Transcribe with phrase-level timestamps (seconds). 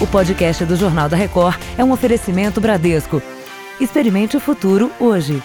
[0.00, 3.22] O podcast do Jornal da Record é um oferecimento Bradesco.
[3.78, 5.42] Experimente o futuro hoje.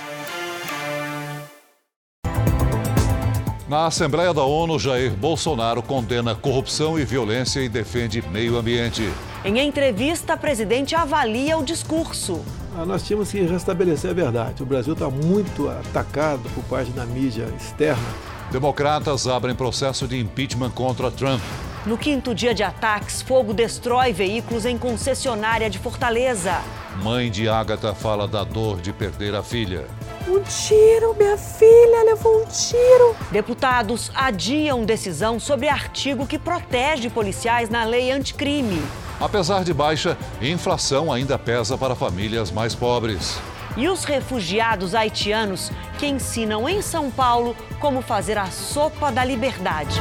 [3.67, 9.03] Na Assembleia da ONU, Jair Bolsonaro condena corrupção e violência e defende meio ambiente.
[9.43, 12.41] Em entrevista, a presidente avalia o discurso.
[12.77, 14.63] Ah, nós tínhamos que restabelecer a verdade.
[14.63, 18.07] O Brasil está muito atacado por parte da mídia externa.
[18.53, 21.41] Democratas abrem processo de impeachment contra Trump.
[21.85, 26.59] No quinto dia de ataques, fogo destrói veículos em concessionária de Fortaleza.
[27.03, 29.85] Mãe de Ágata fala da dor de perder a filha.
[30.27, 33.15] Um tiro, minha filha levou um tiro.
[33.31, 38.81] Deputados adiam decisão sobre artigo que protege policiais na lei anticrime.
[39.21, 43.37] Apesar de baixa, inflação ainda pesa para famílias mais pobres.
[43.77, 49.99] E os refugiados haitianos que ensinam em São Paulo como fazer a sopa da liberdade.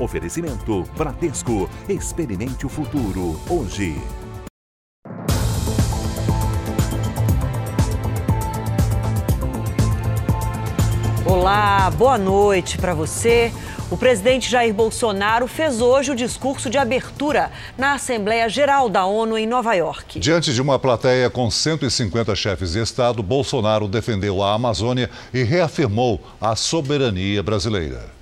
[0.00, 1.68] Oferecimento Bradesco.
[1.86, 4.00] Experimente o futuro hoje.
[11.26, 13.52] Olá, boa noite para você.
[13.90, 19.36] O presidente Jair Bolsonaro fez hoje o discurso de abertura na Assembleia Geral da ONU
[19.36, 20.18] em Nova York.
[20.18, 26.20] Diante de uma plateia com 150 chefes de Estado, Bolsonaro defendeu a Amazônia e reafirmou
[26.40, 28.19] a soberania brasileira.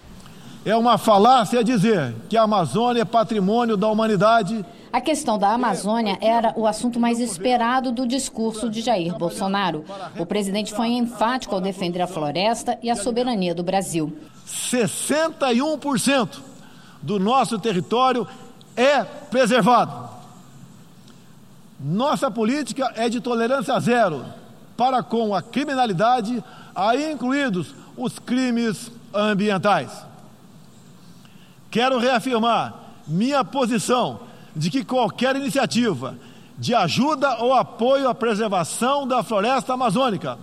[0.69, 4.63] É uma falácia dizer que a Amazônia é patrimônio da humanidade.
[4.93, 9.83] A questão da Amazônia era o assunto mais esperado do discurso de Jair Bolsonaro.
[10.19, 14.15] O presidente foi enfático ao defender a floresta e a soberania do Brasil.
[14.47, 16.39] 61%
[17.01, 18.29] do nosso território
[18.77, 20.11] é preservado.
[21.81, 24.23] Nossa política é de tolerância zero
[24.77, 26.45] para com a criminalidade,
[26.75, 30.08] aí incluídos os crimes ambientais.
[31.71, 32.75] Quero reafirmar
[33.07, 34.21] minha posição
[34.55, 36.17] de que qualquer iniciativa
[36.57, 40.39] de ajuda ou apoio à preservação da floresta amazônica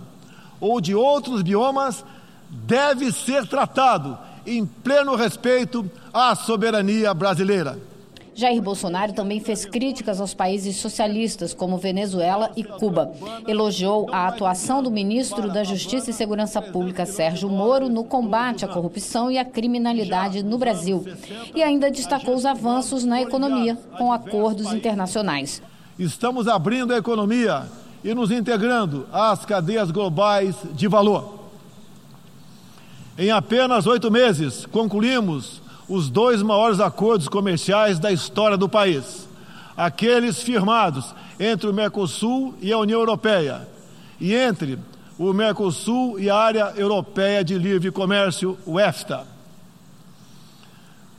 [0.60, 2.04] ou de outros biomas
[2.48, 7.78] deve ser tratado em pleno respeito à soberania brasileira.
[8.36, 13.10] Jair Bolsonaro também fez críticas aos países socialistas, como Venezuela e Cuba.
[13.48, 18.68] Elogiou a atuação do ministro da Justiça e Segurança Pública, Sérgio Moro, no combate à
[18.68, 21.02] corrupção e à criminalidade no Brasil.
[21.54, 25.62] E ainda destacou os avanços na economia com acordos internacionais.
[25.98, 27.62] Estamos abrindo a economia
[28.04, 31.36] e nos integrando às cadeias globais de valor.
[33.18, 39.28] Em apenas oito meses, concluímos os dois maiores acordos comerciais da história do país,
[39.76, 43.68] aqueles firmados entre o Mercosul e a União Europeia
[44.20, 44.78] e entre
[45.18, 49.26] o Mercosul e a Área Europeia de Livre Comércio, o EFTA.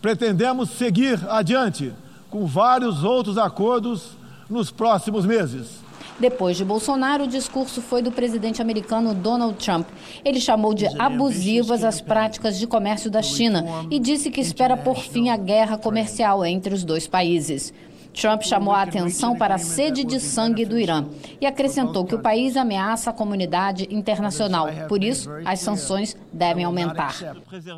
[0.01, 1.94] Pretendemos seguir adiante
[2.29, 4.11] com vários outros acordos
[4.50, 5.86] nos próximos meses.
[6.19, 9.88] Depois de Bolsonaro, o discurso foi do presidente americano Donald Trump.
[10.25, 14.97] Ele chamou de abusivas as práticas de comércio da China e disse que espera por
[14.97, 17.72] fim a guerra comercial entre os dois países.
[18.19, 21.05] Trump chamou a atenção para a sede de sangue do Irã
[21.39, 24.67] e acrescentou que o país ameaça a comunidade internacional.
[24.89, 27.16] Por isso, as sanções devem aumentar.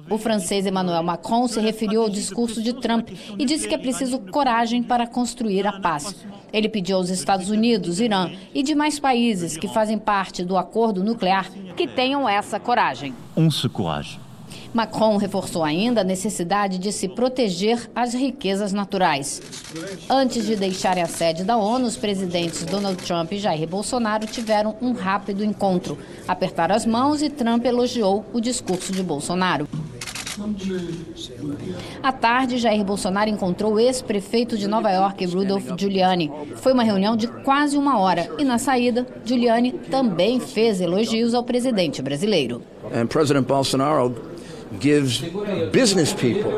[0.10, 4.20] O francês Emmanuel Macron se referiu ao discurso de Trump e disse que é preciso
[4.20, 6.26] coragem para construir a paz.
[6.54, 11.52] Ele pediu aos Estados Unidos, Irã e demais países que fazem parte do acordo nuclear
[11.76, 13.14] que tenham essa coragem.
[13.36, 14.29] On se courage.
[14.74, 19.42] Macron reforçou ainda a necessidade de se proteger as riquezas naturais.
[20.10, 24.76] Antes de deixarem a sede da ONU, os presidentes Donald Trump e Jair Bolsonaro tiveram
[24.82, 25.98] um rápido encontro.
[26.28, 29.68] Apertaram as mãos e Trump elogiou o discurso de Bolsonaro.
[32.02, 36.32] À tarde, Jair Bolsonaro encontrou o ex-prefeito de Nova York, Rudolph Giuliani.
[36.56, 41.44] Foi uma reunião de quase uma hora e, na saída, Giuliani também fez elogios ao
[41.44, 42.62] presidente brasileiro.
[42.94, 44.16] And President Bolsonaro
[44.80, 45.22] gives
[45.72, 46.52] business people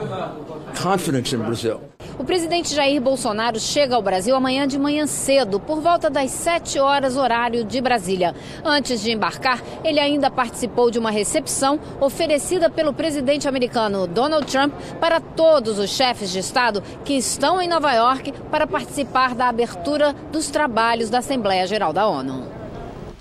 [0.75, 1.81] confidence in Brazil.
[2.17, 6.77] O presidente Jair Bolsonaro chega ao Brasil amanhã de manhã cedo, por volta das 7
[6.79, 8.35] horas, horário de Brasília.
[8.63, 14.73] Antes de embarcar, ele ainda participou de uma recepção oferecida pelo presidente americano Donald Trump
[14.99, 20.13] para todos os chefes de Estado que estão em Nova York para participar da abertura
[20.31, 22.60] dos trabalhos da Assembleia Geral da ONU.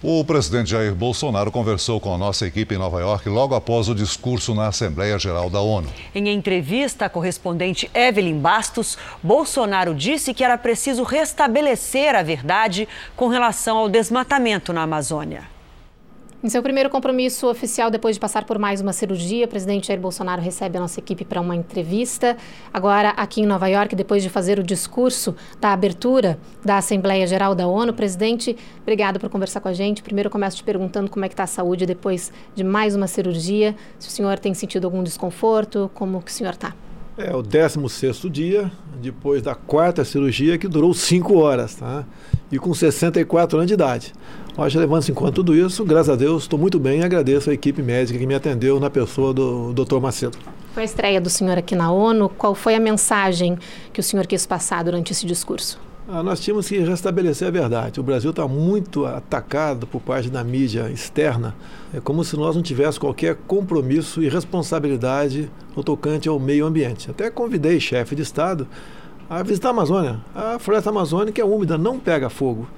[0.03, 3.95] O presidente Jair Bolsonaro conversou com a nossa equipe em Nova York logo após o
[3.95, 5.91] discurso na Assembleia Geral da ONU.
[6.15, 13.29] Em entrevista à correspondente Evelyn Bastos, Bolsonaro disse que era preciso restabelecer a verdade com
[13.29, 15.60] relação ao desmatamento na Amazônia.
[16.43, 20.01] Em seu primeiro compromisso oficial, depois de passar por mais uma cirurgia, o presidente Jair
[20.01, 22.35] Bolsonaro recebe a nossa equipe para uma entrevista.
[22.73, 27.55] Agora, aqui em Nova York, depois de fazer o discurso da abertura da Assembleia Geral
[27.55, 30.03] da ONU, presidente, obrigado por conversar com a gente.
[30.03, 33.77] Primeiro, começo te perguntando como é que está a saúde depois de mais uma cirurgia.
[33.99, 36.75] Se o senhor tem sentido algum desconforto, como que o senhor está?
[37.19, 38.73] É o 16 dia,
[39.03, 42.07] depois da quarta cirurgia, que durou 5 horas, tá?
[42.51, 44.15] E com 64 anos de idade.
[44.61, 47.55] Mas levando-se em conta tudo isso, graças a Deus, estou muito bem e agradeço a
[47.55, 49.99] equipe médica que me atendeu na pessoa do Dr.
[50.01, 50.37] Macedo.
[50.75, 52.29] Foi a estreia do senhor aqui na ONU.
[52.29, 53.57] Qual foi a mensagem
[53.91, 55.81] que o senhor quis passar durante esse discurso?
[56.07, 58.01] Ah, nós tínhamos que restabelecer a verdade.
[58.01, 61.57] O Brasil está muito atacado por parte da mídia externa.
[61.95, 67.11] É como se nós não tivéssemos qualquer compromisso e responsabilidade no tocante ao meio ambiente.
[67.11, 68.69] Até convidei chefe de Estado
[69.27, 70.21] a visitar a Amazônia.
[70.35, 72.69] A floresta amazônica é úmida, não pega fogo.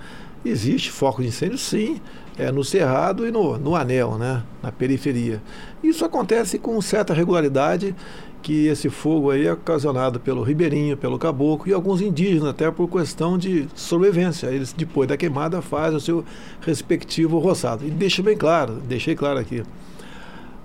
[0.45, 2.01] Existe foco de incêndio, sim,
[2.37, 5.41] é no cerrado e no, no anel, né, na periferia.
[5.83, 7.95] Isso acontece com certa regularidade
[8.43, 12.89] que esse fogo aí é ocasionado pelo ribeirinho, pelo caboclo e alguns indígenas, até por
[12.89, 14.49] questão de sobrevivência.
[14.49, 16.25] Eles, depois da queimada, fazem o seu
[16.61, 17.87] respectivo roçado.
[17.87, 19.63] E deixa bem claro, deixei claro aqui,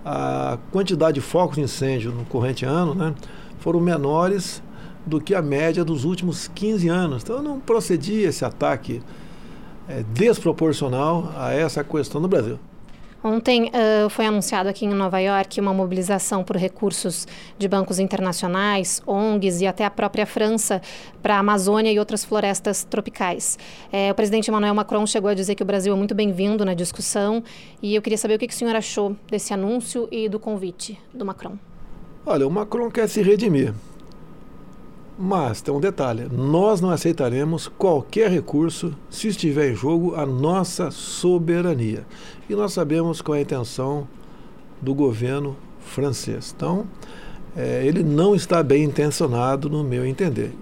[0.03, 3.13] a quantidade de focos de incêndio no corrente ano né,
[3.59, 4.63] foram menores
[5.05, 7.23] do que a média dos últimos 15 anos.
[7.23, 9.01] Então não procedia esse ataque
[9.87, 12.59] é, desproporcional a essa questão no Brasil.
[13.23, 19.01] Ontem uh, foi anunciado aqui em Nova York uma mobilização por recursos de bancos internacionais,
[19.07, 20.81] ONGs e até a própria França
[21.21, 23.57] para a Amazônia e outras florestas tropicais.
[23.91, 26.75] É, o presidente Emmanuel Macron chegou a dizer que o Brasil é muito bem-vindo na
[26.75, 27.43] discussão
[27.81, 30.97] e eu queria saber o que, que o senhor achou desse anúncio e do convite
[31.11, 31.57] do Macron.
[32.25, 33.73] Olha, o Macron quer se redimir.
[35.17, 40.91] Mas tem um detalhe: nós não aceitaremos qualquer recurso se estiver em jogo a nossa
[40.91, 42.05] soberania.
[42.47, 44.07] E nós sabemos qual é a intenção
[44.79, 46.53] do governo francês.
[46.55, 46.85] Então,
[47.55, 50.53] é, ele não está bem intencionado, no meu entender.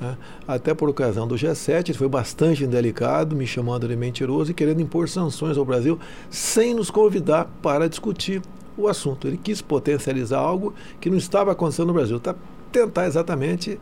[0.00, 0.16] Né?
[0.48, 4.80] Até por ocasião do G7, ele foi bastante indelicado, me chamando de mentiroso e querendo
[4.80, 5.98] impor sanções ao Brasil
[6.30, 8.40] sem nos convidar para discutir
[8.78, 9.26] o assunto.
[9.26, 12.16] Ele quis potencializar algo que não estava acontecendo no Brasil.
[12.16, 12.34] Está
[12.70, 13.78] tentar exatamente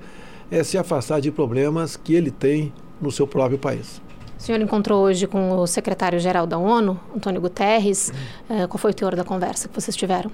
[0.51, 4.01] é, se afastar de problemas que ele tem no seu próprio país.
[4.39, 8.13] O senhor encontrou hoje com o secretário-geral da ONU, Antônio Guterres.
[8.49, 8.69] Uhum.
[8.69, 10.31] qual foi o teor da conversa que vocês tiveram?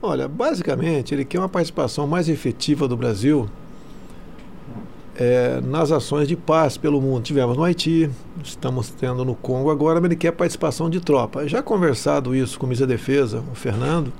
[0.00, 3.48] Olha, basicamente, ele quer uma participação mais efetiva do Brasil
[5.16, 7.22] é, nas ações de paz pelo mundo.
[7.22, 8.08] Tivemos no Haiti,
[8.44, 11.48] estamos tendo no Congo agora, mas ele quer participação de tropa.
[11.48, 14.12] Já conversado isso com o ministro da Defesa, o Fernando,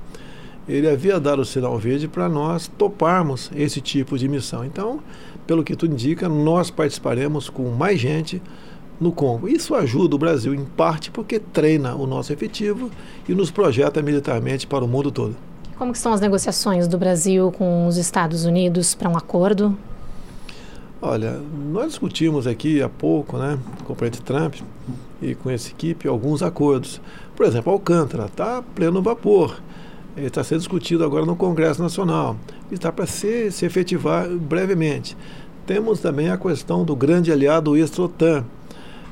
[0.69, 4.63] ele havia dado o sinal verde para nós toparmos esse tipo de missão.
[4.63, 4.99] Então,
[5.47, 8.39] pelo que tudo indica, nós participaremos com mais gente
[9.01, 9.47] no Congo.
[9.47, 12.91] Isso ajuda o Brasil, em parte, porque treina o nosso efetivo
[13.27, 15.35] e nos projeta militarmente para o mundo todo.
[15.75, 19.75] Como estão as negociações do Brasil com os Estados Unidos para um acordo?
[21.01, 21.39] Olha,
[21.71, 24.55] nós discutimos aqui há pouco, né, com o presidente Trump
[25.19, 27.01] e com essa equipe, alguns acordos.
[27.35, 29.59] Por exemplo, Alcântara está pleno vapor
[30.27, 32.35] está sendo discutido agora no Congresso Nacional.
[32.71, 35.15] Está para se, se efetivar brevemente.
[35.65, 38.43] Temos também a questão do grande aliado Extrotan.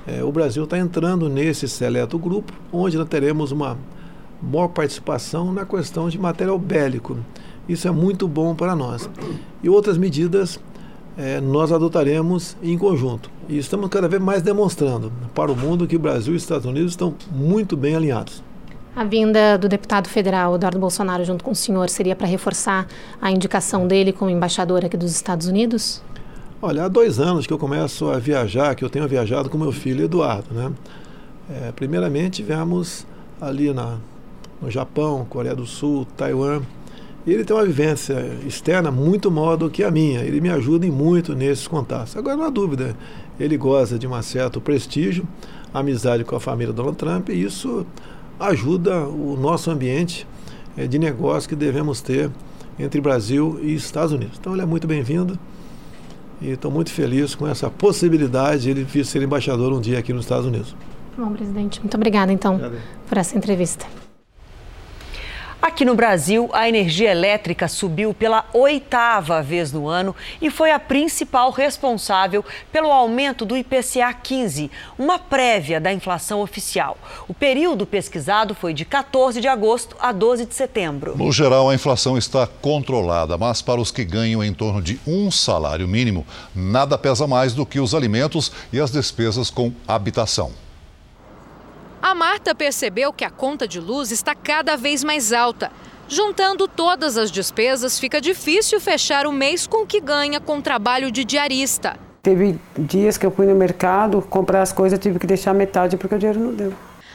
[0.08, 3.78] É, o Brasil está entrando nesse seleto grupo, onde nós teremos uma
[4.42, 7.18] maior participação na questão de material bélico.
[7.68, 9.10] Isso é muito bom para nós.
[9.62, 10.60] E outras medidas
[11.18, 13.30] é, nós adotaremos em conjunto.
[13.50, 16.92] E estamos cada vez mais demonstrando para o mundo que Brasil e os Estados Unidos
[16.92, 18.47] estão muito bem alinhados.
[18.98, 22.88] A vinda do deputado federal Eduardo Bolsonaro junto com o senhor seria para reforçar
[23.22, 26.02] a indicação dele como embaixador aqui dos Estados Unidos?
[26.60, 29.72] Olha, há dois anos que eu começo a viajar, que eu tenho viajado com meu
[29.72, 30.52] filho Eduardo.
[30.52, 30.72] Né?
[31.48, 33.06] É, primeiramente, viemos
[33.40, 33.98] ali na,
[34.60, 36.64] no Japão, Coreia do Sul, Taiwan.
[37.28, 38.16] Ele tem uma vivência
[38.48, 40.22] externa muito maior do que a minha.
[40.22, 42.18] Ele me ajuda muito nesses contatos.
[42.18, 42.98] Agora, não há dúvida,
[43.40, 45.24] ele goza de um certo prestígio,
[45.72, 47.86] amizade com a família Donald Trump, e isso
[48.40, 50.28] ajuda o nosso ambiente
[50.78, 52.30] é, de negócio que devemos ter
[52.80, 54.38] entre Brasil e Estados Unidos.
[54.40, 55.38] Então ele é muito bem-vindo
[56.42, 60.14] e estou muito feliz com essa possibilidade de ele vir ser embaixador um dia aqui
[60.14, 60.76] nos Estados Unidos.
[61.18, 62.82] Bom, presidente, muito obrigada então Obrigado.
[63.08, 63.88] por essa entrevista.
[65.60, 70.80] Aqui no Brasil, a energia elétrica subiu pela oitava vez no ano e foi a
[70.80, 76.96] principal responsável pelo aumento do IPCA 15, uma prévia da inflação oficial.
[77.28, 81.18] O período pesquisado foi de 14 de agosto a 12 de setembro.
[81.18, 85.32] No geral, a inflação está controlada, mas para os que ganham em torno de um
[85.32, 90.67] salário mínimo, nada pesa mais do que os alimentos e as despesas com habitação.
[92.02, 95.72] A Marta percebeu que a conta de luz está cada vez mais alta.
[96.08, 101.12] Juntando todas as despesas, fica difícil fechar o mês com o que ganha com trabalho
[101.12, 101.98] de diarista.
[102.22, 106.16] Teve dias que eu fui no mercado comprar as coisas, tive que deixar metade porque
[106.16, 106.74] o dinheiro não deu.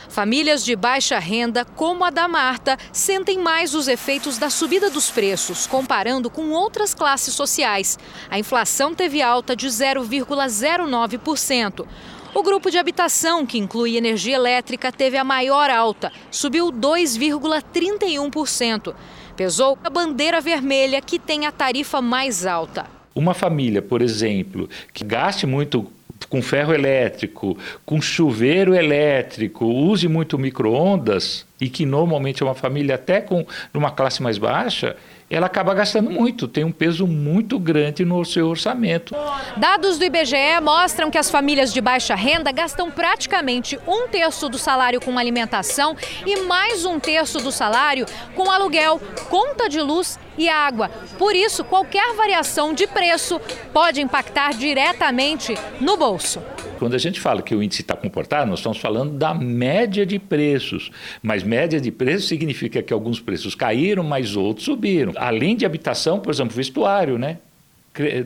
[0.09, 5.11] Famílias de baixa renda, como a da Marta, sentem mais os efeitos da subida dos
[5.11, 7.99] preços, comparando com outras classes sociais.
[8.31, 11.87] A inflação teve alta de 0,09%.
[12.35, 18.95] O grupo de habitação, que inclui energia elétrica, teve a maior alta, subiu 2,31%.
[19.37, 22.87] Pesou a bandeira vermelha, que tem a tarifa mais alta.
[23.15, 25.93] Uma família, por exemplo, que gaste muito
[26.31, 32.95] com ferro elétrico, com chuveiro elétrico, use muito micro-ondas, e que normalmente é uma família
[32.95, 34.97] até com numa classe mais baixa,
[35.33, 39.15] ela acaba gastando muito, tem um peso muito grande no seu orçamento.
[39.57, 44.59] Dados do IBGE mostram que as famílias de baixa renda gastam praticamente um terço do
[44.59, 45.97] salário com alimentação
[46.27, 50.89] e mais um terço do salário com aluguel, conta de luz e água.
[51.19, 53.41] Por isso, qualquer variação de preço
[53.73, 56.43] pode impactar diretamente no bolso.
[56.79, 60.19] Quando a gente fala que o índice está comportado, nós estamos falando da média de
[60.19, 60.91] preços.
[61.23, 65.12] Mas média de preços significa que alguns preços caíram, mas outros subiram.
[65.17, 67.39] Além de habitação, por exemplo, vestuário, né?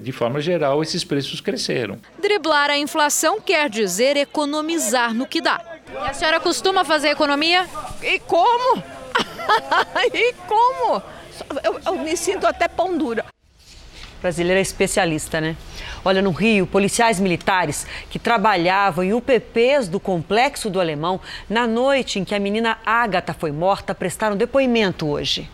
[0.01, 1.99] de forma geral, esses preços cresceram.
[2.23, 5.61] Driblar a inflação quer dizer economizar no que dá.
[5.93, 7.67] E a senhora costuma fazer economia?
[8.03, 8.83] E como?
[10.15, 11.03] e como?
[11.62, 13.25] Eu, eu me sinto até pão dura.
[14.21, 15.57] Brasileira é especialista, né?
[16.05, 22.19] Olha, no Rio, policiais militares que trabalhavam em UPPs do Complexo do Alemão, na noite
[22.19, 25.50] em que a menina Ágata foi morta, prestaram depoimento hoje.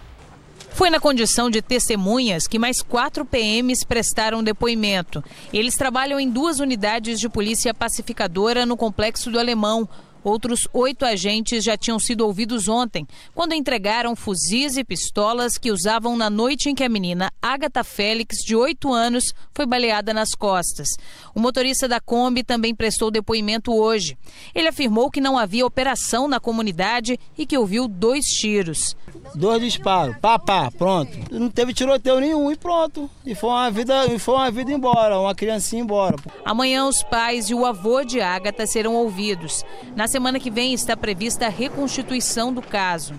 [0.71, 5.23] Foi na condição de testemunhas que mais quatro PMs prestaram depoimento.
[5.53, 9.87] Eles trabalham em duas unidades de polícia pacificadora no Complexo do Alemão.
[10.25, 16.17] Outros oito agentes já tinham sido ouvidos ontem, quando entregaram fuzis e pistolas que usavam
[16.17, 20.89] na noite em que a menina Agatha Félix, de oito anos, foi baleada nas costas.
[21.35, 24.17] O motorista da Kombi também prestou depoimento hoje.
[24.55, 28.97] Ele afirmou que não havia operação na comunidade e que ouviu dois tiros.
[29.35, 31.11] Dois disparos, pá, pá, pronto.
[31.31, 33.11] Não teve tiroteio nenhum e pronto.
[33.25, 36.17] E foi uma vida, e foi uma vida embora, uma criancinha embora.
[36.45, 39.65] Amanhã os pais e o avô de Agatha serão ouvidos.
[39.97, 43.19] Na semana que vem está prevista a reconstituição do caso.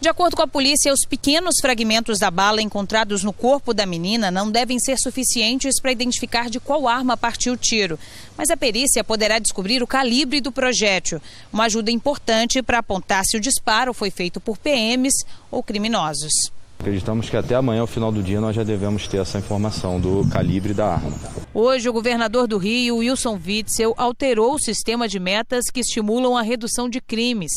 [0.00, 4.30] De acordo com a polícia, os pequenos fragmentos da bala encontrados no corpo da menina
[4.30, 7.98] não devem ser suficientes para identificar de qual arma partiu o tiro.
[8.38, 11.20] Mas a perícia poderá descobrir o calibre do projétil,
[11.52, 16.32] uma ajuda importante para apontar se o disparo foi feito por PMs ou criminosos.
[16.80, 20.24] Acreditamos que até amanhã, ao final do dia, nós já devemos ter essa informação do
[20.28, 21.12] calibre da arma.
[21.52, 26.42] Hoje, o governador do Rio, Wilson Witzel, alterou o sistema de metas que estimulam a
[26.42, 27.50] redução de crimes.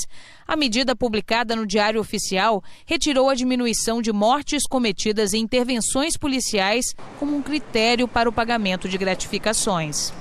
[0.48, 6.86] A medida publicada no Diário Oficial retirou a diminuição de mortes cometidas em intervenções policiais
[7.20, 10.12] como um critério para o pagamento de gratificações.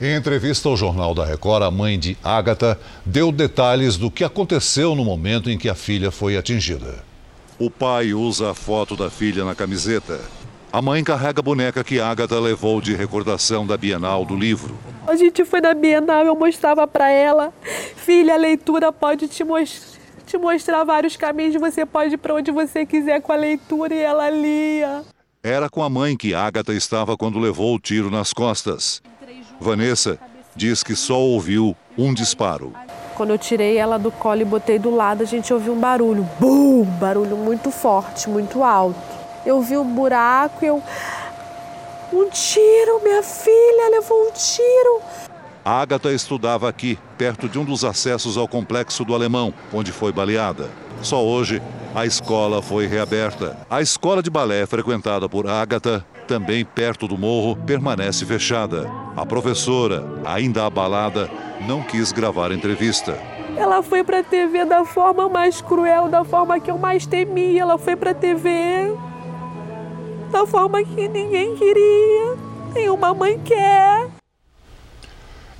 [0.00, 4.94] Em entrevista ao Jornal da Record, a mãe de Ágata deu detalhes do que aconteceu
[4.94, 7.13] no momento em que a filha foi atingida.
[7.58, 10.20] O pai usa a foto da filha na camiseta.
[10.72, 14.76] A mãe carrega a boneca que Agatha levou de recordação da Bienal do livro.
[15.06, 17.54] A gente foi na Bienal, eu mostrava para ela,
[17.94, 19.44] filha, a leitura pode te,
[20.26, 24.00] te mostrar vários caminhos, você pode ir para onde você quiser com a leitura e
[24.00, 25.02] ela lia.
[25.40, 29.00] Era com a mãe que Agatha estava quando levou o tiro nas costas.
[29.60, 30.18] Vanessa
[30.56, 32.72] diz que só ouviu um disparo.
[33.14, 36.28] Quando eu tirei ela do colo e botei do lado, a gente ouviu um barulho.
[36.38, 36.84] Bum!
[36.84, 38.98] Barulho muito forte, muito alto.
[39.46, 40.82] Eu vi um buraco e eu.
[42.12, 45.00] Um tiro, minha filha levou um tiro.
[45.64, 50.12] A Agatha estudava aqui, perto de um dos acessos ao complexo do Alemão, onde foi
[50.12, 50.68] baleada.
[51.00, 51.62] Só hoje,
[51.94, 53.56] a escola foi reaberta.
[53.70, 58.90] A escola de balé frequentada por Agatha, também perto do morro, permanece fechada.
[59.16, 61.30] A professora, ainda abalada,
[61.66, 63.18] não quis gravar a entrevista.
[63.56, 67.62] Ela foi para a TV da forma mais cruel, da forma que eu mais temia.
[67.62, 68.92] Ela foi para a TV
[70.34, 72.36] da forma que ninguém queria,
[72.74, 74.08] nenhuma mãe quer.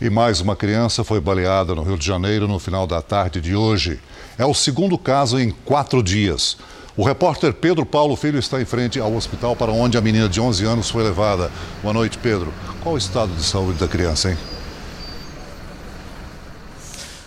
[0.00, 3.54] E mais uma criança foi baleada no Rio de Janeiro no final da tarde de
[3.54, 4.00] hoje.
[4.36, 6.58] É o segundo caso em quatro dias.
[6.96, 10.40] O repórter Pedro Paulo Filho está em frente ao hospital para onde a menina de
[10.40, 11.50] 11 anos foi levada.
[11.82, 12.54] Boa noite, Pedro.
[12.84, 14.38] Qual o estado de saúde da criança, hein?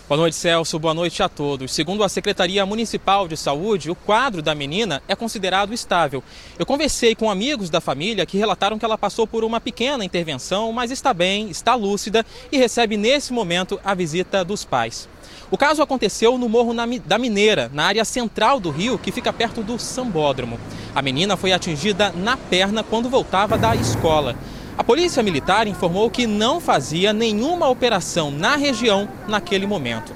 [0.07, 0.79] Boa noite, Celso.
[0.79, 1.74] Boa noite a todos.
[1.74, 6.24] Segundo a Secretaria Municipal de Saúde, o quadro da menina é considerado estável.
[6.57, 10.71] Eu conversei com amigos da família que relataram que ela passou por uma pequena intervenção,
[10.71, 15.09] mas está bem, está lúcida e recebe nesse momento a visita dos pais.
[15.50, 16.74] O caso aconteceu no Morro
[17.06, 20.60] da Mineira, na área central do Rio, que fica perto do Sambódromo.
[20.94, 24.36] A menina foi atingida na perna quando voltava da escola.
[24.77, 30.12] A Polícia Militar informou que não fazia nenhuma operação na região naquele momento.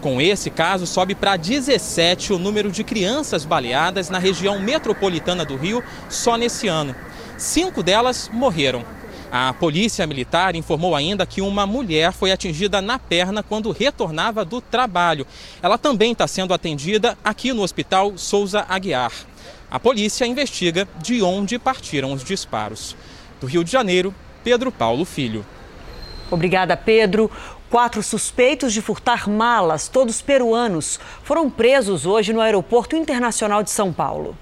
[0.00, 5.56] Com esse caso, sobe para 17 o número de crianças baleadas na região metropolitana do
[5.56, 6.94] Rio só nesse ano.
[7.36, 8.84] Cinco delas morreram.
[9.30, 14.60] A Polícia Militar informou ainda que uma mulher foi atingida na perna quando retornava do
[14.60, 15.26] trabalho.
[15.60, 19.12] Ela também está sendo atendida aqui no Hospital Souza Aguiar.
[19.70, 22.96] A polícia investiga de onde partiram os disparos.
[23.40, 24.14] Do Rio de Janeiro,
[24.44, 25.44] Pedro Paulo Filho.
[26.30, 27.30] Obrigada, Pedro.
[27.68, 33.92] Quatro suspeitos de furtar malas, todos peruanos, foram presos hoje no Aeroporto Internacional de São
[33.92, 34.38] Paulo.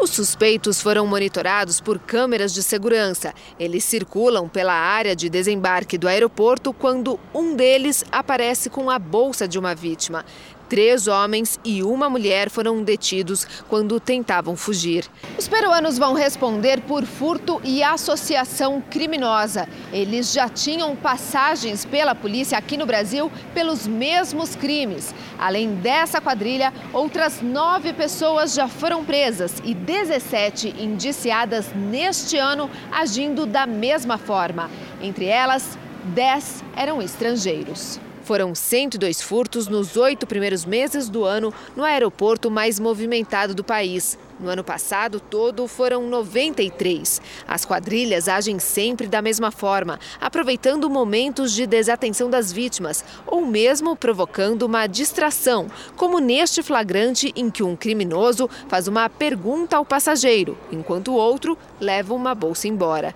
[0.00, 3.34] Os suspeitos foram monitorados por câmeras de segurança.
[3.58, 9.48] Eles circulam pela área de desembarque do aeroporto quando um deles aparece com a bolsa
[9.48, 10.24] de uma vítima.
[10.68, 15.06] Três homens e uma mulher foram detidos quando tentavam fugir.
[15.38, 19.66] Os peruanos vão responder por furto e associação criminosa.
[19.92, 25.14] Eles já tinham passagens pela polícia aqui no Brasil pelos mesmos crimes.
[25.38, 33.46] Além dessa quadrilha, outras nove pessoas já foram presas e 17 indiciadas neste ano agindo
[33.46, 34.70] da mesma forma.
[35.00, 35.78] Entre elas,
[36.14, 38.00] 10 eram estrangeiros.
[38.28, 44.18] Foram 102 furtos nos oito primeiros meses do ano no aeroporto mais movimentado do país.
[44.38, 47.22] No ano passado, todo foram 93.
[47.48, 53.96] As quadrilhas agem sempre da mesma forma, aproveitando momentos de desatenção das vítimas ou mesmo
[53.96, 55.66] provocando uma distração,
[55.96, 61.56] como neste flagrante em que um criminoso faz uma pergunta ao passageiro, enquanto o outro
[61.80, 63.14] leva uma bolsa embora.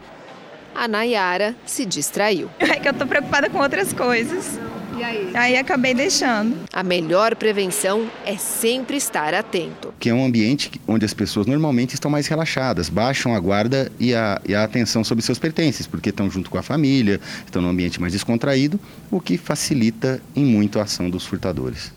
[0.75, 2.49] A Nayara se distraiu.
[2.59, 4.59] É que eu tô preocupada com outras coisas.
[5.02, 5.30] E aí?
[5.35, 6.56] Aí acabei deixando.
[6.73, 9.92] A melhor prevenção é sempre estar atento.
[9.99, 14.14] Que é um ambiente onde as pessoas normalmente estão mais relaxadas, baixam a guarda e
[14.14, 17.70] a, e a atenção sobre seus pertences, porque estão junto com a família, estão num
[17.70, 18.79] ambiente mais descontraído,
[19.11, 21.92] o que facilita em muito a ação dos furtadores.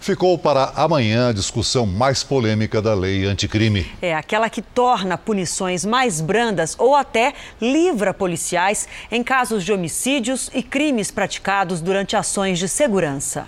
[0.00, 3.86] Ficou para amanhã a discussão mais polêmica da lei anticrime.
[4.00, 10.50] É aquela que torna punições mais brandas ou até livra policiais em casos de homicídios
[10.54, 13.46] e crimes praticados durante ações de segurança.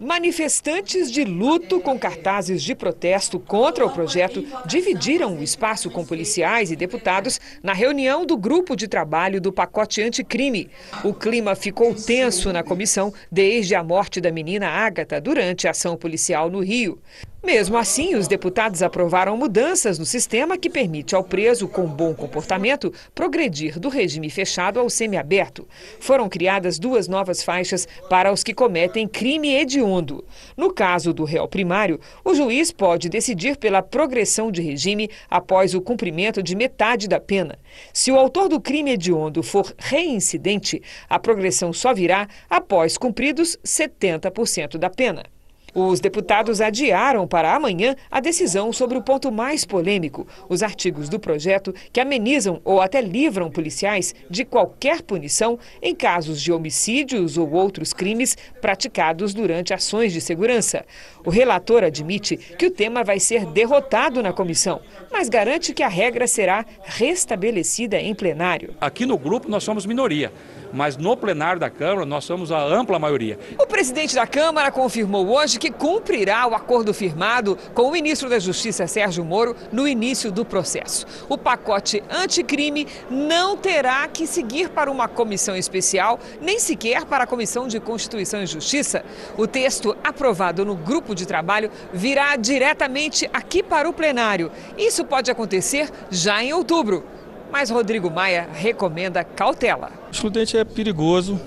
[0.00, 6.70] Manifestantes de luto com cartazes de protesto contra o projeto dividiram o espaço com policiais
[6.72, 10.68] e deputados na reunião do grupo de trabalho do pacote anticrime.
[11.04, 15.96] O clima ficou tenso na comissão desde a morte da menina Ágata durante a ação
[15.96, 17.00] policial no Rio.
[17.44, 22.90] Mesmo assim, os deputados aprovaram mudanças no sistema que permite ao preso com bom comportamento
[23.14, 25.68] progredir do regime fechado ao semiaberto.
[26.00, 30.24] Foram criadas duas novas faixas para os que cometem crime hediondo.
[30.56, 35.82] No caso do réu primário, o juiz pode decidir pela progressão de regime após o
[35.82, 37.58] cumprimento de metade da pena.
[37.92, 40.80] Se o autor do crime hediondo for reincidente,
[41.10, 45.33] a progressão só virá após cumpridos 70% da pena.
[45.74, 51.18] Os deputados adiaram para amanhã a decisão sobre o ponto mais polêmico: os artigos do
[51.18, 57.50] projeto que amenizam ou até livram policiais de qualquer punição em casos de homicídios ou
[57.50, 60.84] outros crimes praticados durante ações de segurança.
[61.24, 65.88] O relator admite que o tema vai ser derrotado na comissão, mas garante que a
[65.88, 68.76] regra será restabelecida em plenário.
[68.80, 70.32] Aqui no grupo nós somos minoria
[70.74, 73.38] mas no plenário da Câmara nós somos a ampla maioria.
[73.58, 78.38] O presidente da Câmara confirmou hoje que cumprirá o acordo firmado com o ministro da
[78.38, 81.06] Justiça, Sérgio Moro, no início do processo.
[81.28, 87.26] O pacote anticrime não terá que seguir para uma comissão especial, nem sequer para a
[87.26, 89.04] Comissão de Constituição e Justiça.
[89.38, 94.50] O texto aprovado no grupo de trabalho virá diretamente aqui para o plenário.
[94.76, 97.13] Isso pode acontecer já em outubro
[97.54, 99.92] mas Rodrigo Maia recomenda cautela.
[100.08, 101.40] O excludente é perigoso,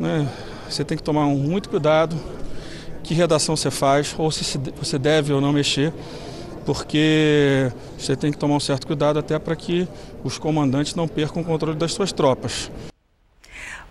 [0.00, 0.26] né?
[0.66, 2.16] você tem que tomar muito cuidado
[3.02, 5.92] que redação você faz, ou se você deve ou não mexer,
[6.64, 9.86] porque você tem que tomar um certo cuidado até para que
[10.24, 12.70] os comandantes não percam o controle das suas tropas.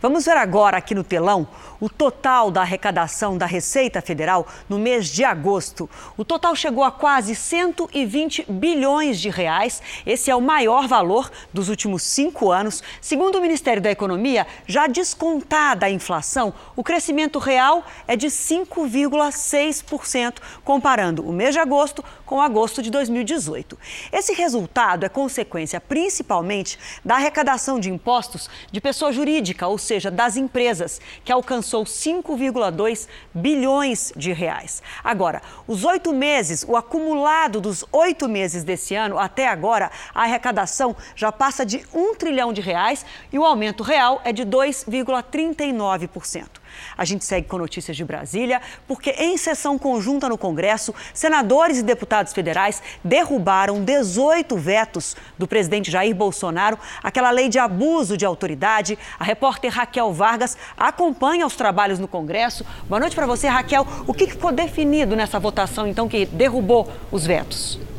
[0.03, 1.47] Vamos ver agora aqui no telão
[1.79, 5.89] o total da arrecadação da Receita Federal no mês de agosto.
[6.17, 9.81] O total chegou a quase 120 bilhões de reais.
[10.05, 12.83] Esse é o maior valor dos últimos cinco anos.
[12.99, 20.33] Segundo o Ministério da Economia, já descontada a inflação, o crescimento real é de 5,6%,
[20.65, 23.77] comparando o mês de agosto com agosto de 2018.
[24.11, 30.35] Esse resultado é consequência principalmente da arrecadação de impostos de pessoa jurídica, ou seja, das
[30.35, 34.81] empresas, que alcançou 5,2 bilhões de reais.
[35.03, 40.95] Agora, os oito meses, o acumulado dos oito meses desse ano até agora, a arrecadação
[41.15, 46.62] já passa de um trilhão de reais e o aumento real é de 2,39%.
[46.97, 51.83] A gente segue com notícias de Brasília, porque em sessão conjunta no Congresso, senadores e
[51.83, 58.97] deputados federais derrubaram 18 vetos do presidente Jair Bolsonaro, aquela lei de abuso de autoridade.
[59.19, 62.65] A repórter Raquel Vargas acompanha os trabalhos no Congresso.
[62.87, 63.85] Boa noite para você, Raquel.
[64.07, 67.92] O que ficou definido nessa votação, então, que derrubou os vetos?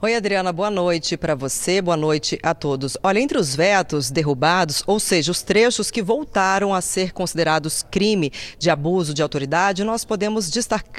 [0.00, 2.96] Oi, Adriana, boa noite para você, boa noite a todos.
[3.02, 8.32] Olha, entre os vetos derrubados, ou seja, os trechos que voltaram a ser considerados crime
[8.60, 10.48] de abuso de autoridade, nós podemos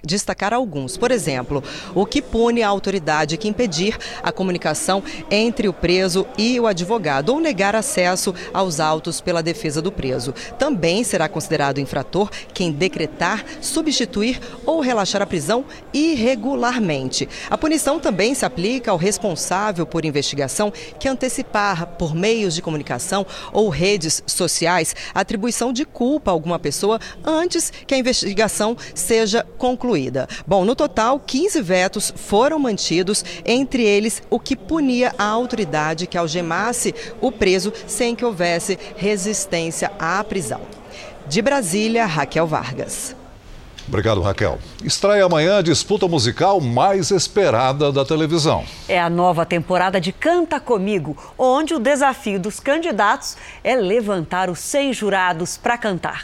[0.04, 0.98] destacar alguns.
[0.98, 1.64] Por exemplo,
[1.96, 7.30] o que pune a autoridade que impedir a comunicação entre o preso e o advogado
[7.30, 10.34] ou negar acesso aos autos pela defesa do preso.
[10.58, 17.30] Também será considerado infrator quem decretar, substituir ou relaxar a prisão irregularmente.
[17.50, 23.26] A punição também se aplica ao responsável por investigação que antecipar, por meios de comunicação
[23.54, 29.46] ou redes sociais, a atribuição de culpa a alguma pessoa antes que a investigação seja
[29.58, 30.28] concluída.
[30.46, 36.18] Bom, no total, 15 vetos foram mantidos, entre eles o que punia a autoridade que
[36.18, 40.62] algemasse o preso sem que houvesse resistência à prisão.
[41.28, 43.19] De Brasília, Raquel Vargas.
[43.90, 44.60] Obrigado, Raquel.
[44.86, 48.64] Estreia amanhã a disputa musical mais esperada da televisão.
[48.88, 54.60] É a nova temporada de Canta Comigo, onde o desafio dos candidatos é levantar os
[54.60, 56.24] seis jurados para cantar.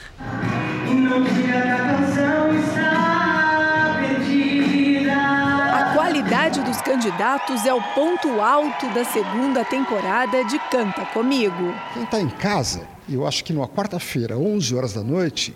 [5.74, 11.74] A qualidade dos candidatos é o ponto alto da segunda temporada de Canta Comigo.
[11.96, 15.56] Quem está em casa, eu acho que numa quarta-feira, 11 horas da noite,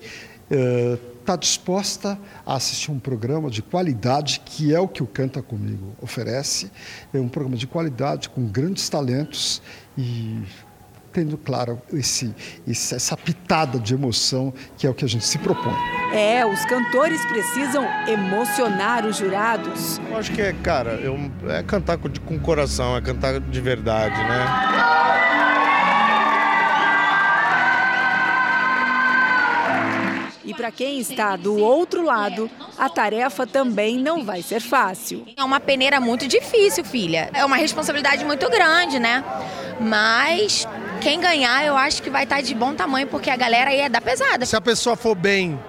[0.50, 5.44] uh está disposta a assistir um programa de qualidade, que é o que o Canta
[5.44, 6.72] Comigo oferece.
[7.14, 9.62] É um programa de qualidade, com grandes talentos
[9.96, 10.42] e
[11.14, 12.34] tendo, claro, esse,
[12.68, 15.74] essa pitada de emoção que é o que a gente se propõe.
[16.14, 20.00] É, os cantores precisam emocionar os jurados.
[20.10, 21.16] Eu acho que é, cara, eu,
[21.48, 25.29] é cantar com, com coração, é cantar de verdade, né?
[30.50, 35.28] E para quem está do outro lado, a tarefa também não vai ser fácil.
[35.38, 37.30] É uma peneira muito difícil, filha.
[37.34, 39.24] É uma responsabilidade muito grande, né?
[39.80, 40.68] Mas
[41.02, 43.90] quem ganhar, eu acho que vai estar de bom tamanho, porque a galera aí é
[43.90, 44.44] da pesada.
[44.44, 45.60] Se a pessoa for bem,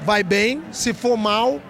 [0.00, 0.60] vai bem.
[0.72, 1.60] Se for mal,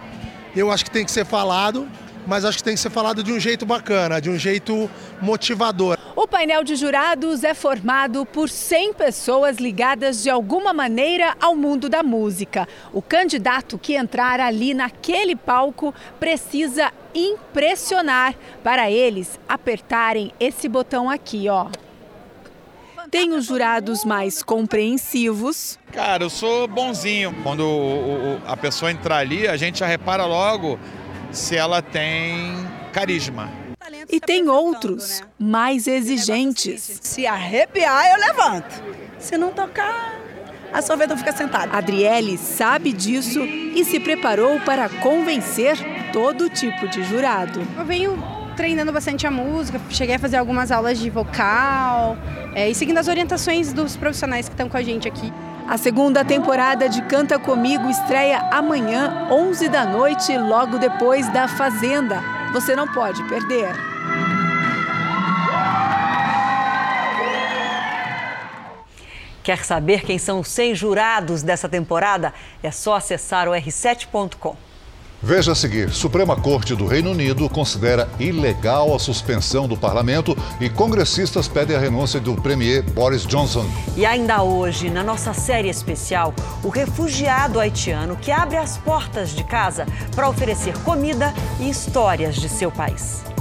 [0.56, 1.86] eu acho que tem que ser falado
[2.26, 5.98] mas acho que tem que ser falado de um jeito bacana, de um jeito motivador.
[6.14, 11.88] O painel de jurados é formado por 100 pessoas ligadas de alguma maneira ao mundo
[11.88, 12.68] da música.
[12.92, 21.48] O candidato que entrar ali naquele palco precisa impressionar para eles apertarem esse botão aqui,
[21.48, 21.66] ó.
[23.10, 25.78] Tem os jurados mais compreensivos.
[25.92, 27.34] Cara, eu sou bonzinho.
[27.42, 30.78] Quando a pessoa entrar ali, a gente já repara logo
[31.32, 32.54] se ela tem
[32.92, 33.50] carisma.
[34.08, 37.00] E tem outros mais exigentes.
[37.02, 38.82] Se arrepiar, eu levanto.
[39.18, 40.20] Se não tocar,
[40.72, 41.76] a sua vez não fica sentada.
[41.76, 45.76] Adriele sabe disso e se preparou para convencer
[46.12, 47.66] todo tipo de jurado.
[47.76, 52.16] Eu venho treinando bastante a música, cheguei a fazer algumas aulas de vocal
[52.54, 55.32] é, e seguindo as orientações dos profissionais que estão com a gente aqui.
[55.68, 62.20] A segunda temporada de Canta Comigo estreia amanhã, 11 da noite, logo depois da Fazenda.
[62.52, 63.72] Você não pode perder.
[69.42, 72.32] Quer saber quem são os 100 jurados dessa temporada?
[72.62, 74.56] É só acessar o r7.com.
[75.22, 80.68] Veja a seguir: Suprema Corte do Reino Unido considera ilegal a suspensão do parlamento e
[80.68, 83.64] congressistas pedem a renúncia do premier Boris Johnson.
[83.96, 89.44] E ainda hoje, na nossa série especial, o refugiado haitiano que abre as portas de
[89.44, 93.31] casa para oferecer comida e histórias de seu país.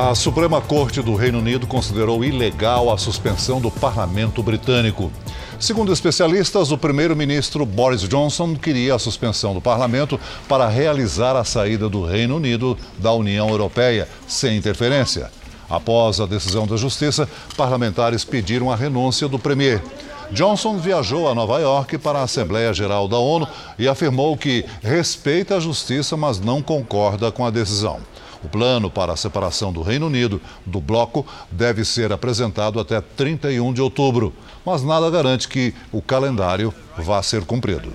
[0.00, 5.10] A Suprema Corte do Reino Unido considerou ilegal a suspensão do parlamento britânico.
[5.58, 11.88] Segundo especialistas, o primeiro-ministro Boris Johnson queria a suspensão do parlamento para realizar a saída
[11.88, 15.32] do Reino Unido da União Europeia, sem interferência.
[15.68, 19.82] Após a decisão da Justiça, parlamentares pediram a renúncia do premier.
[20.30, 25.56] Johnson viajou a Nova York para a Assembleia Geral da ONU e afirmou que respeita
[25.56, 27.98] a justiça, mas não concorda com a decisão.
[28.42, 33.72] O plano para a separação do Reino Unido do bloco deve ser apresentado até 31
[33.72, 34.32] de outubro,
[34.64, 37.92] mas nada garante que o calendário vá ser cumprido.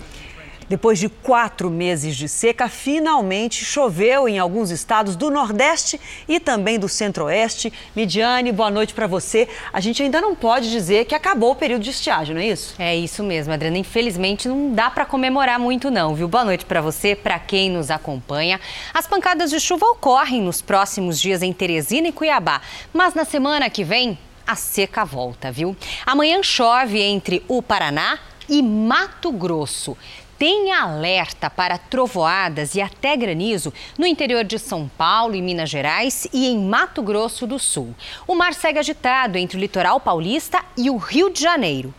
[0.74, 6.80] Depois de quatro meses de seca, finalmente choveu em alguns estados do Nordeste e também
[6.80, 7.72] do Centro-Oeste.
[7.96, 9.48] Lidiane, boa noite para você.
[9.72, 12.74] A gente ainda não pode dizer que acabou o período de estiagem, não é isso?
[12.80, 13.78] É isso mesmo, Adriana.
[13.78, 16.28] Infelizmente não dá para comemorar muito não, viu?
[16.28, 18.60] Boa noite para você, para quem nos acompanha.
[18.92, 23.70] As pancadas de chuva ocorrem nos próximos dias em Teresina e Cuiabá, mas na semana
[23.70, 25.78] que vem a seca volta, viu?
[26.04, 28.18] Amanhã chove entre o Paraná
[28.50, 29.96] e Mato Grosso
[30.43, 36.27] tem alerta para trovoadas e até granizo no interior de São Paulo e Minas Gerais
[36.34, 37.95] e em Mato Grosso do Sul.
[38.27, 41.93] O mar segue agitado entre o litoral paulista e o Rio de Janeiro.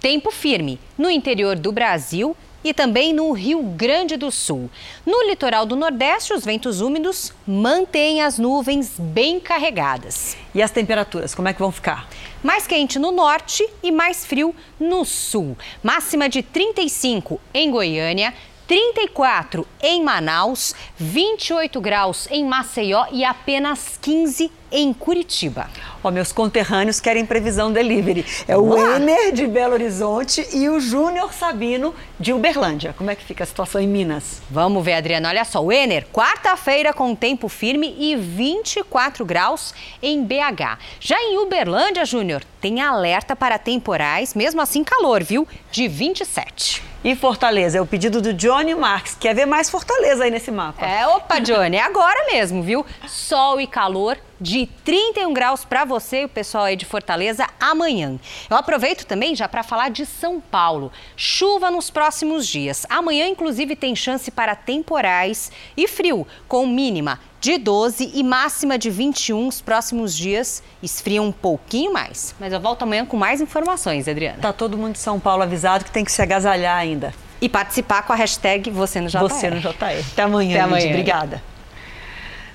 [0.00, 4.70] Tempo firme no interior do Brasil e também no Rio Grande do Sul.
[5.04, 10.36] No litoral do Nordeste, os ventos úmidos mantêm as nuvens bem carregadas.
[10.54, 12.08] E as temperaturas, como é que vão ficar?
[12.42, 15.56] Mais quente no norte e mais frio no sul.
[15.82, 18.32] Máxima de 35 em Goiânia,
[18.70, 25.68] 34 em Manaus, 28 graus em Maceió e apenas 15 em Curitiba.
[26.04, 28.24] Ó, meus conterrâneos querem previsão delivery.
[28.46, 28.78] É o.
[28.78, 32.94] Ener de Belo Horizonte e o Júnior Sabino de Uberlândia.
[32.96, 34.40] Como é que fica a situação em Minas?
[34.48, 35.30] Vamos ver, Adriana.
[35.30, 40.78] Olha só, o Ener, quarta-feira com tempo firme e 24 graus em BH.
[41.00, 45.48] Já em Uberlândia, Júnior, tem alerta para temporais, mesmo assim calor, viu?
[45.72, 46.89] De 27.
[47.02, 49.16] E Fortaleza, é o pedido do Johnny Marques.
[49.18, 50.84] Quer ver mais Fortaleza aí nesse mapa?
[50.84, 52.84] É, opa, Johnny, é agora mesmo, viu?
[53.08, 58.18] Sol e calor de 31 graus para você e o pessoal aí de Fortaleza amanhã.
[58.48, 60.90] Eu aproveito também já para falar de São Paulo.
[61.16, 62.86] Chuva nos próximos dias.
[62.88, 68.90] Amanhã, inclusive, tem chance para temporais e frio, com mínima de 12 e máxima de
[68.90, 70.62] 21 os próximos dias.
[70.82, 72.34] Esfria um pouquinho mais.
[72.38, 74.38] Mas eu volto amanhã com mais informações, Adriana.
[74.40, 77.14] Tá todo mundo de São Paulo avisado que tem que se agasalhar ainda.
[77.40, 79.20] E participar com a hashtag Você no JR.
[79.20, 80.04] Você no JR.
[80.12, 80.88] Até amanhã, Até amanhã.
[80.88, 81.42] Obrigada.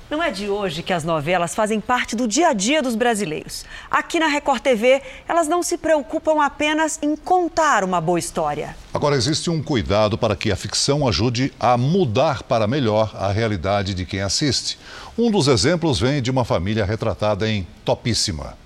[0.08, 3.64] Não é de hoje que as novelas fazem parte do dia a dia dos brasileiros.
[3.90, 8.76] Aqui na Record TV, elas não se preocupam apenas em contar uma boa história.
[8.94, 13.94] Agora, existe um cuidado para que a ficção ajude a mudar para melhor a realidade
[13.94, 14.78] de quem assiste.
[15.18, 18.56] Um dos exemplos vem de uma família retratada em Topíssima.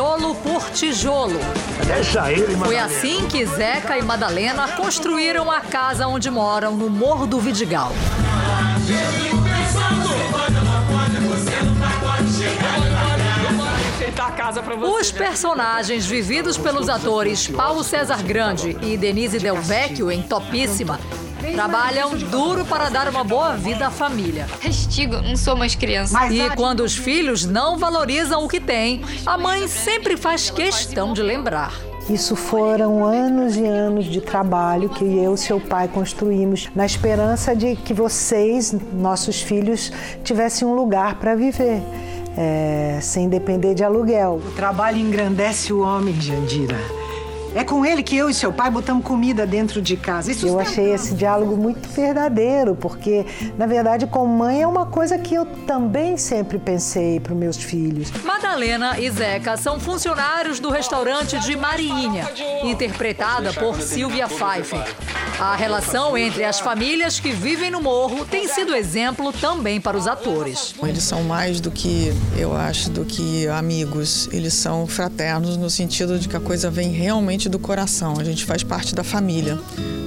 [0.00, 1.38] Tijolo por tijolo.
[1.86, 7.26] Deixa ele, Foi assim que Zeca e Madalena construíram a casa onde moram no Morro
[7.26, 7.92] do Vidigal.
[14.98, 20.98] Os personagens vividos pelos atores Paulo César Grande e Denise Del Vecchio em Topíssima
[21.54, 24.46] Trabalham duro para dar uma boa vida à família.
[24.60, 26.26] Restigo, não sou mais criança.
[26.28, 31.22] E quando os filhos não valorizam o que têm, a mãe sempre faz questão de
[31.22, 31.72] lembrar.
[32.08, 37.54] Isso foram anos e anos de trabalho que eu e seu pai construímos na esperança
[37.54, 39.92] de que vocês, nossos filhos,
[40.24, 41.80] tivessem um lugar para viver.
[42.36, 44.40] É, sem depender de aluguel.
[44.44, 46.78] O trabalho engrandece o homem, Jandira.
[47.52, 50.30] É com ele que eu e seu pai botamos comida dentro de casa.
[50.30, 53.26] Isso eu achei esse diálogo muito verdadeiro, porque,
[53.58, 57.56] na verdade, com mãe é uma coisa que eu também sempre pensei para os meus
[57.56, 58.12] filhos.
[58.24, 62.30] Madalena e Zeca são funcionários do restaurante de Mariinha,
[62.62, 64.84] interpretada por Silvia Pfeiffer.
[65.40, 70.06] A relação entre as famílias que vivem no morro tem sido exemplo também para os
[70.06, 70.74] atores.
[70.82, 74.28] Eles são mais do que, eu acho, do que amigos.
[74.32, 78.14] Eles são fraternos no sentido de que a coisa vem realmente do coração.
[78.18, 79.58] A gente faz parte da família,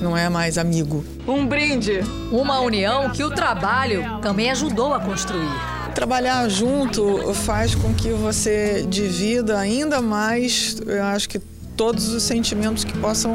[0.01, 1.03] não é mais amigo.
[1.27, 2.01] Um brinde.
[2.31, 5.49] Uma união que o trabalho também ajudou a construir.
[5.95, 11.39] Trabalhar junto faz com que você divida ainda mais, eu acho que
[11.77, 13.33] todos os sentimentos que possam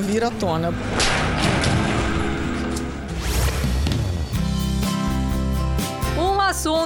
[0.00, 0.72] vir à tona.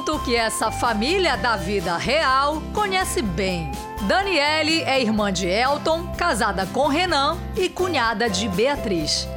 [0.02, 3.70] Que essa família da vida real conhece bem.
[4.08, 9.28] Daniele é irmã de Elton, casada com Renan e cunhada de Beatriz.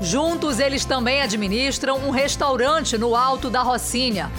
[0.00, 4.32] Juntos, eles também administram um restaurante no alto da Rocinha.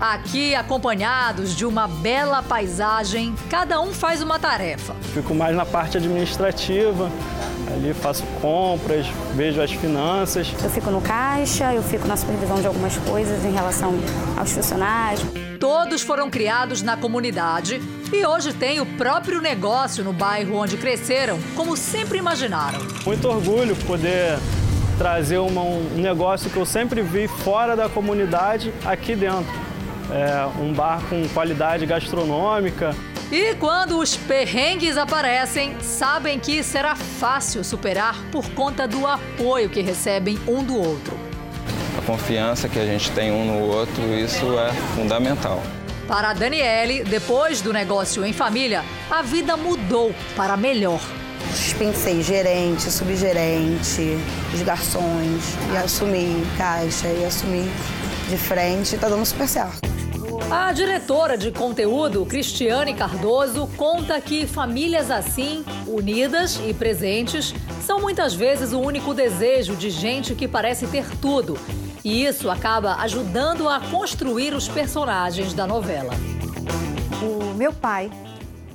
[0.00, 4.94] Aqui, acompanhados de uma bela paisagem, cada um faz uma tarefa.
[5.12, 7.10] Fico mais na parte administrativa,
[7.72, 10.52] ali faço compras, vejo as finanças.
[10.62, 13.94] Eu fico no caixa, eu fico na supervisão de algumas coisas em relação
[14.36, 15.24] aos funcionários.
[15.58, 17.80] Todos foram criados na comunidade
[18.12, 22.78] e hoje têm o próprio negócio no bairro onde cresceram, como sempre imaginaram.
[23.06, 24.38] Muito orgulho poder
[24.98, 29.64] trazer uma, um negócio que eu sempre vi fora da comunidade aqui dentro
[30.10, 32.94] é, um bar com qualidade gastronômica.
[33.32, 39.80] E quando os perrengues aparecem, sabem que será fácil superar por conta do apoio que
[39.80, 41.18] recebem um do outro.
[41.98, 45.62] A confiança que a gente tem um no outro, isso é fundamental.
[46.06, 51.00] Para a Daniele, depois do negócio em família, a vida mudou para melhor.
[51.50, 54.18] Dispensei gerente, subgerente,
[54.52, 57.70] os garçons, e assumi caixa, e assumi
[58.28, 59.93] de frente, tá dando super certo.
[60.50, 67.54] A diretora de conteúdo, Cristiane Cardoso, conta que famílias assim, unidas e presentes,
[67.84, 71.58] são muitas vezes o único desejo de gente que parece ter tudo.
[72.04, 76.12] E isso acaba ajudando a construir os personagens da novela.
[77.22, 78.10] O meu pai,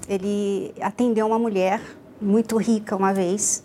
[0.07, 1.79] ele atendeu uma mulher
[2.19, 3.63] muito rica uma vez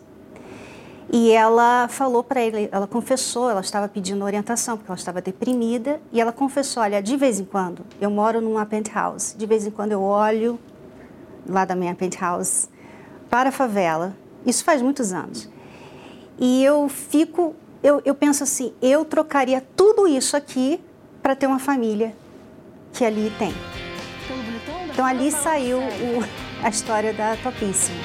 [1.12, 6.01] e ela falou para ele, ela confessou, ela estava pedindo orientação porque ela estava deprimida
[6.12, 9.71] e ela confessou, olha, de vez em quando eu moro numa penthouse, de vez em
[9.71, 10.59] quando eu olho
[11.47, 12.69] lá da minha penthouse
[13.29, 14.17] para a favela.
[14.47, 15.49] Isso faz muitos anos.
[16.38, 20.81] E eu fico, eu, eu penso assim, eu trocaria tudo isso aqui
[21.23, 22.14] para ter uma família
[22.93, 23.55] que ali tem.
[24.90, 27.98] Então ali saiu o, a história da Topíssima.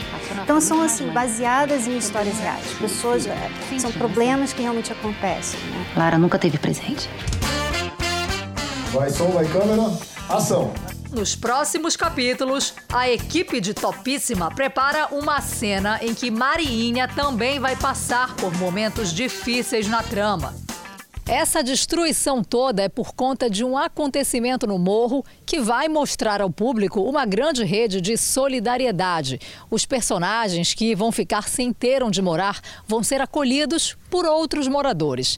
[0.44, 2.74] Então são assim baseadas em histórias reais.
[2.74, 5.58] Pessoas é, são problemas que realmente acontecem.
[5.62, 5.86] Né?
[5.96, 7.10] Lara nunca teve presente.
[8.92, 10.74] Vai som, vai câmera, ação.
[11.10, 17.78] Nos próximos capítulos, a equipe de Topíssima prepara uma cena em que Mariinha também vai
[17.78, 20.54] passar por momentos difíceis na trama.
[21.32, 26.50] Essa destruição toda é por conta de um acontecimento no morro que vai mostrar ao
[26.50, 29.40] público uma grande rede de solidariedade.
[29.70, 35.38] Os personagens que vão ficar sem ter onde morar vão ser acolhidos por outros moradores.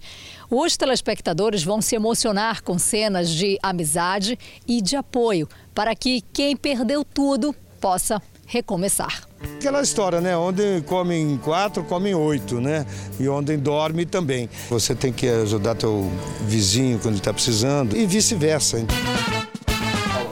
[0.49, 6.55] Os telespectadores vão se emocionar com cenas de amizade e de apoio para que quem
[6.55, 9.30] perdeu tudo possa recomeçar.
[9.57, 10.35] Aquela história, né?
[10.35, 12.85] Onde comem quatro, comem oito, né?
[13.19, 14.49] E onde dorme também.
[14.69, 16.09] Você tem que ajudar teu
[16.47, 18.85] vizinho quando está precisando e vice-versa.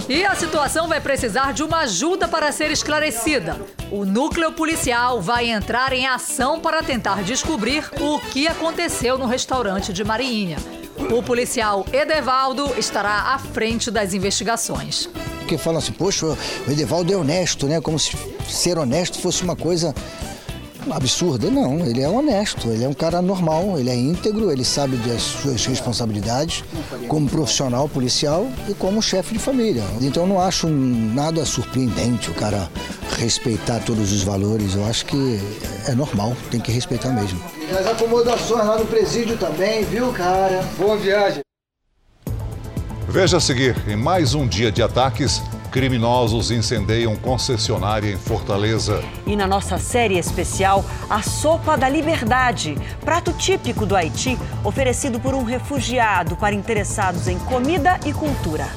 [0.10, 3.62] E a situação vai precisar de uma ajuda para ser esclarecida.
[3.92, 9.94] O núcleo policial vai entrar em ação para tentar descobrir o que aconteceu no restaurante
[9.94, 10.58] de Mariinha.
[11.16, 15.08] O policial Edevaldo estará à frente das investigações
[15.50, 17.82] porque falam assim, poxa, o Edevaldo é honesto, né?
[17.82, 18.16] Como se
[18.48, 19.96] ser honesto fosse uma coisa
[20.90, 21.50] absurda.
[21.50, 25.22] Não, ele é honesto, ele é um cara normal, ele é íntegro, ele sabe das
[25.22, 26.64] suas responsabilidades
[27.08, 29.84] como profissional policial e como chefe de família.
[30.02, 32.70] Então eu não acho nada surpreendente o cara
[33.18, 34.76] respeitar todos os valores.
[34.76, 35.40] Eu acho que
[35.88, 37.40] é normal, tem que respeitar mesmo.
[37.70, 40.64] E as acomodações lá no presídio também, viu, cara?
[40.78, 41.42] Boa viagem.
[43.08, 49.04] Veja a seguir, em mais um dia de ataques, criminosos incendeiam concessionária em Fortaleza.
[49.26, 55.34] E na nossa série especial, a sopa da liberdade, prato típico do Haiti, oferecido por
[55.34, 58.68] um refugiado para interessados em comida e cultura.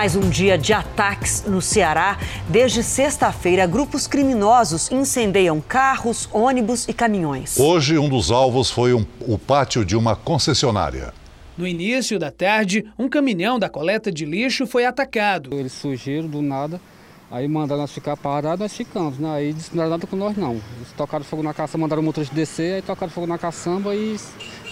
[0.00, 2.18] Mais um dia de ataques no Ceará.
[2.48, 7.60] Desde sexta-feira, grupos criminosos incendeiam carros, ônibus e caminhões.
[7.60, 11.12] Hoje, um dos alvos foi um, o pátio de uma concessionária.
[11.54, 15.50] No início da tarde, um caminhão da coleta de lixo foi atacado.
[15.52, 16.80] Eles surgiram do nada,
[17.30, 19.30] aí mandaram nós ficar parados, nós ficamos, né?
[19.30, 20.52] Aí disse não era nada com nós não.
[20.52, 24.16] Eles tocaram fogo na caçamba, mandaram o motorista descer, aí tocaram fogo na caçamba e,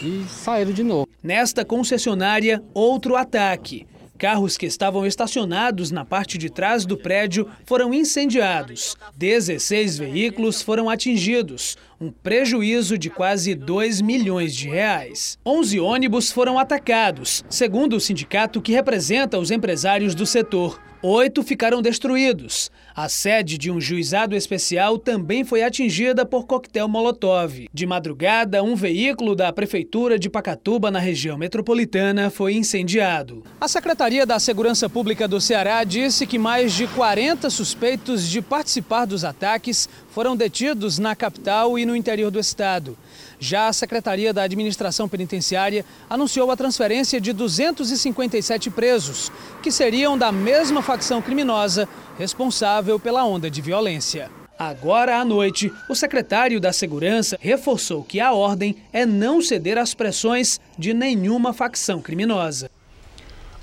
[0.01, 1.07] e saíram de novo.
[1.23, 3.87] Nesta concessionária, outro ataque.
[4.19, 8.97] Carros que estavam estacionados na parte de trás do prédio foram incendiados.
[9.17, 15.39] 16 veículos foram atingidos, um prejuízo de quase 2 milhões de reais.
[15.47, 20.81] 11 ônibus foram atacados, segundo o sindicato que representa os empresários do setor.
[21.01, 22.73] Oito ficaram destruídos.
[23.01, 27.69] A sede de um juizado especial também foi atingida por coquetel Molotov.
[27.73, 33.45] De madrugada, um veículo da Prefeitura de Pacatuba, na região metropolitana, foi incendiado.
[33.61, 39.05] A Secretaria da Segurança Pública do Ceará disse que mais de 40 suspeitos de participar
[39.05, 42.99] dos ataques foram detidos na capital e no interior do estado.
[43.39, 49.31] Já a Secretaria da Administração Penitenciária anunciou a transferência de 257 presos,
[49.63, 51.89] que seriam da mesma facção criminosa
[52.19, 54.31] responsável pela onda de violência.
[54.59, 59.95] Agora à noite, o secretário da Segurança reforçou que a ordem é não ceder às
[59.95, 62.69] pressões de nenhuma facção criminosa.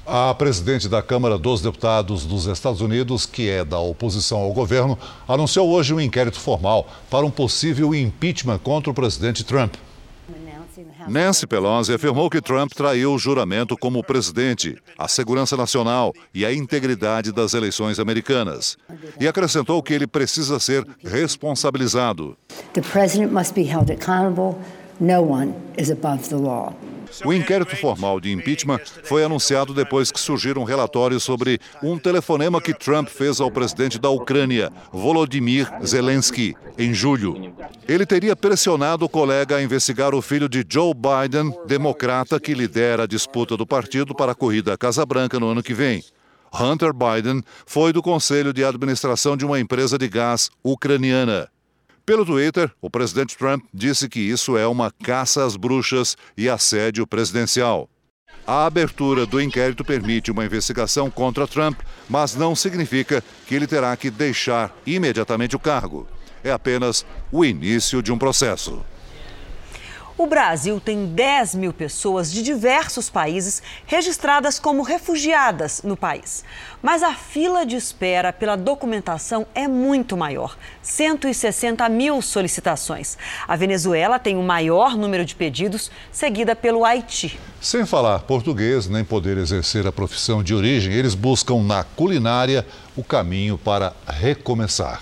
[0.08, 4.98] A presidente da Câmara dos Deputados dos Estados Unidos, que é da oposição ao governo,
[5.28, 9.74] anunciou hoje um inquérito formal para um possível impeachment contra o presidente Trump.
[11.08, 16.54] Nancy Pelosi afirmou que Trump traiu o juramento como presidente, a segurança nacional e a
[16.54, 18.78] integridade das eleições americanas.
[19.20, 22.36] E acrescentou que ele precisa ser responsabilizado.
[22.74, 24.56] The president must be held accountable.
[25.00, 26.74] No one is above the law.
[27.24, 32.74] O inquérito formal de impeachment foi anunciado depois que surgiram relatórios sobre um telefonema que
[32.74, 37.54] Trump fez ao presidente da Ucrânia, Volodymyr Zelensky, em julho.
[37.88, 43.04] Ele teria pressionado o colega a investigar o filho de Joe Biden, democrata que lidera
[43.04, 46.04] a disputa do partido para a corrida à Casa Branca no ano que vem.
[46.54, 51.50] Hunter Biden foi do conselho de administração de uma empresa de gás ucraniana.
[52.06, 57.08] Pelo Twitter, o presidente Trump disse que isso é uma caça às bruxas e assédio
[57.08, 57.90] presidencial.
[58.46, 63.98] A abertura do inquérito permite uma investigação contra Trump, mas não significa que ele terá
[63.98, 66.08] que deixar imediatamente o cargo.
[66.44, 68.86] É apenas o início de um processo.
[70.18, 76.46] O Brasil tem 10 mil pessoas de diversos países registradas como refugiadas no país.
[76.82, 83.18] Mas a fila de espera pela documentação é muito maior 160 mil solicitações.
[83.46, 87.38] A Venezuela tem o maior número de pedidos, seguida pelo Haiti.
[87.60, 93.04] Sem falar português nem poder exercer a profissão de origem, eles buscam na culinária o
[93.04, 95.02] caminho para recomeçar.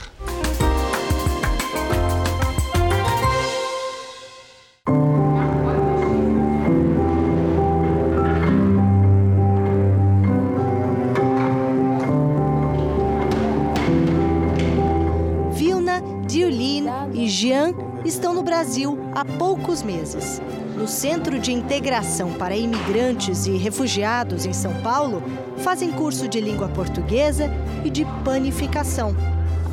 [18.43, 20.41] Brasil há poucos meses.
[20.77, 25.23] No Centro de Integração para Imigrantes e Refugiados em São Paulo,
[25.57, 27.49] fazem curso de língua portuguesa
[27.85, 29.15] e de panificação.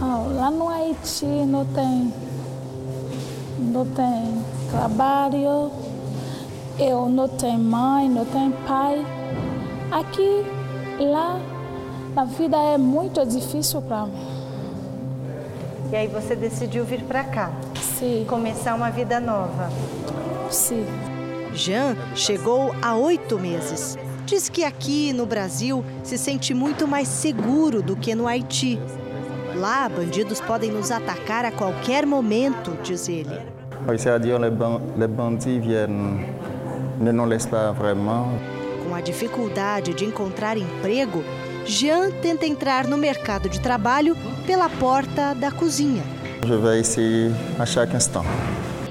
[0.01, 2.15] Oh, lá no Haiti não tem,
[3.59, 5.71] não tem trabalho,
[6.79, 9.05] eu não tenho mãe, não tenho pai.
[9.91, 10.45] Aqui,
[11.01, 11.41] lá,
[12.15, 14.30] a vida é muito difícil para mim.
[15.91, 17.51] E aí você decidiu vir para cá?
[17.99, 18.25] Sim.
[18.29, 19.69] Começar uma vida nova?
[20.49, 20.87] Sim.
[21.53, 23.99] Jean chegou há oito meses.
[24.25, 28.79] Diz que aqui no Brasil se sente muito mais seguro do que no Haiti.
[29.57, 33.37] Lá, bandidos podem nos atacar a qualquer momento, diz ele.
[38.87, 41.25] Com a dificuldade de encontrar emprego,
[41.67, 46.03] Jean tenta entrar no mercado de trabalho pela porta da cozinha.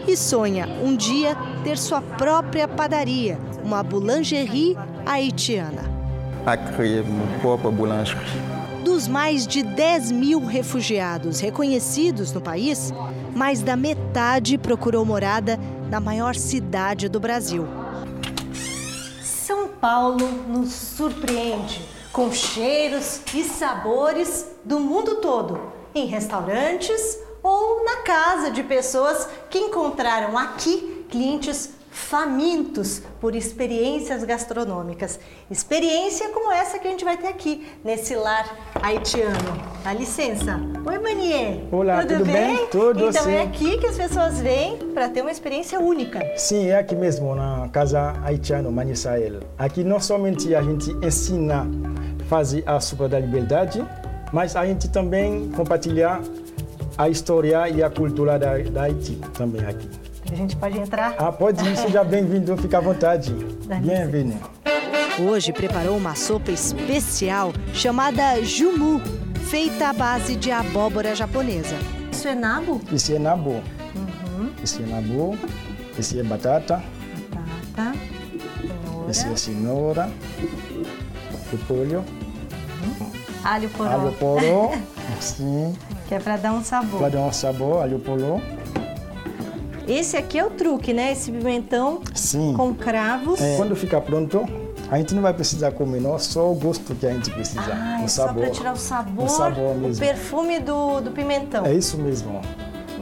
[0.08, 5.84] E sonha um dia ter sua própria padaria, uma boulangerie haitiana.
[8.84, 12.94] Dos mais de 10 mil refugiados reconhecidos no país,
[13.36, 15.60] mais da metade procurou morada
[15.90, 17.68] na maior cidade do Brasil.
[19.22, 27.98] São Paulo nos surpreende com cheiros e sabores do mundo todo, em restaurantes ou na
[27.98, 35.20] casa de pessoas que encontraram aqui clientes famintos por experiências gastronômicas.
[35.50, 38.46] Experiência como essa que a gente vai ter aqui, nesse lar
[38.82, 39.70] haitiano.
[39.84, 40.60] Dá licença.
[40.86, 41.62] Oi, Manier.
[41.72, 42.58] Olá, tudo, tudo bem?
[42.58, 42.68] bem?
[42.68, 43.34] Tudo Então sim.
[43.34, 46.20] é aqui que as pessoas vêm para ter uma experiência única.
[46.38, 49.40] Sim, é aqui mesmo, na casa haitiana Manisael.
[49.58, 53.86] Aqui não somente a gente ensina a fazer a sopa da liberdade,
[54.32, 56.22] mas a gente também compartilha
[56.98, 60.09] a história e a cultura da, da Haiti também aqui.
[60.32, 61.16] A gente pode entrar?
[61.18, 63.34] Ah, pode ir, seja bem-vindo, fica à vontade.
[63.66, 64.38] Bem-vindo.
[65.20, 69.02] Hoje preparou uma sopa especial chamada jumu,
[69.50, 71.76] feita à base de abóbora japonesa.
[72.12, 72.80] Isso é nabo?
[72.92, 73.62] Isso é nabo.
[73.96, 74.52] Uhum.
[74.64, 75.38] Isso é nabo.
[75.98, 76.82] Isso é batata.
[77.76, 77.98] Batata.
[79.10, 80.10] Isso é cenoura.
[81.52, 82.06] O polho.
[82.84, 83.12] Uhum.
[83.44, 83.90] Alho poró.
[83.90, 84.72] Alho poró,
[85.20, 85.76] sim.
[86.08, 87.00] Que é para dar um sabor.
[87.00, 88.40] Para dar um sabor, alho poró.
[89.90, 91.12] Esse aqui é o truque, né?
[91.12, 92.54] Esse pimentão sim.
[92.56, 93.42] com cravos.
[93.42, 93.58] É.
[93.58, 94.46] Quando ficar pronto,
[94.92, 97.62] a gente não vai precisar comer, não, só o gosto que a gente precisa.
[97.62, 98.34] Ah, o é sabor.
[98.34, 100.04] só para tirar o sabor, o sabor mesmo.
[100.04, 101.66] o perfume do, do pimentão.
[101.66, 102.40] É isso mesmo.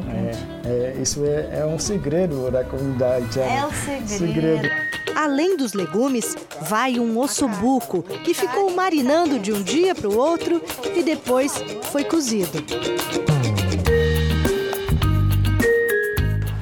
[0.09, 0.31] É,
[0.69, 3.37] é, isso é, é, um segredo da comunidade.
[3.37, 4.07] É um segredo.
[4.07, 4.69] segredo.
[5.13, 10.61] Além dos legumes, vai um ossobuco que ficou marinando de um dia para o outro
[10.95, 11.53] e depois
[11.91, 12.63] foi cozido.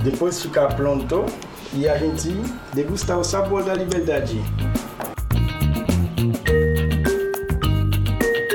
[0.06, 1.26] Depois ficar pronto
[1.74, 2.30] e a gente
[2.76, 4.40] degustar o sabor da liberdade.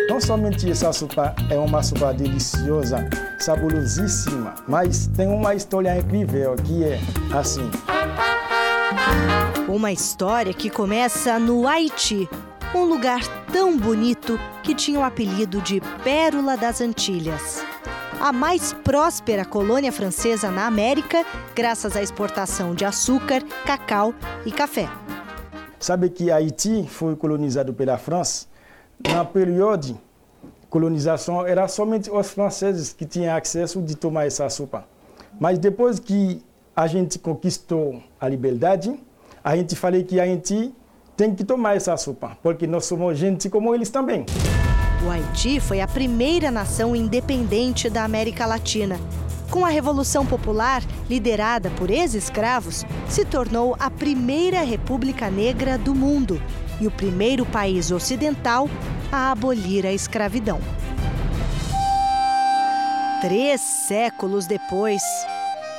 [0.09, 3.05] Não somente essa sopa é uma sopa deliciosa,
[3.41, 7.01] saborosíssima, mas tem uma história incrível que é
[7.37, 7.69] assim.
[9.67, 12.29] Uma história que começa no Haiti,
[12.73, 17.65] um lugar tão bonito que tinha o apelido de Pérola das Antilhas.
[18.21, 24.13] A mais próspera colônia francesa na América, graças à exportação de açúcar, cacau
[24.45, 24.91] e café.
[25.79, 28.47] Sabe que Haiti foi colonizado pela França
[29.09, 29.99] na período
[30.69, 34.85] colonização era somente os franceses que tinham acesso de tomar essa sopa.
[35.41, 36.43] Mas depois que
[36.77, 38.95] a gente conquistou a liberdade,
[39.43, 40.73] a gente falou que a gente
[41.17, 44.25] tem que tomar essa sopa, porque nós somos gente como eles também.
[45.03, 49.01] O Haiti foi a primeira nação independente da América Latina.
[49.51, 56.41] Com a Revolução Popular, liderada por ex-escravos, se tornou a primeira república negra do mundo
[56.81, 58.69] e o primeiro país ocidental
[59.11, 60.61] a abolir a escravidão.
[63.23, 65.03] Três séculos depois,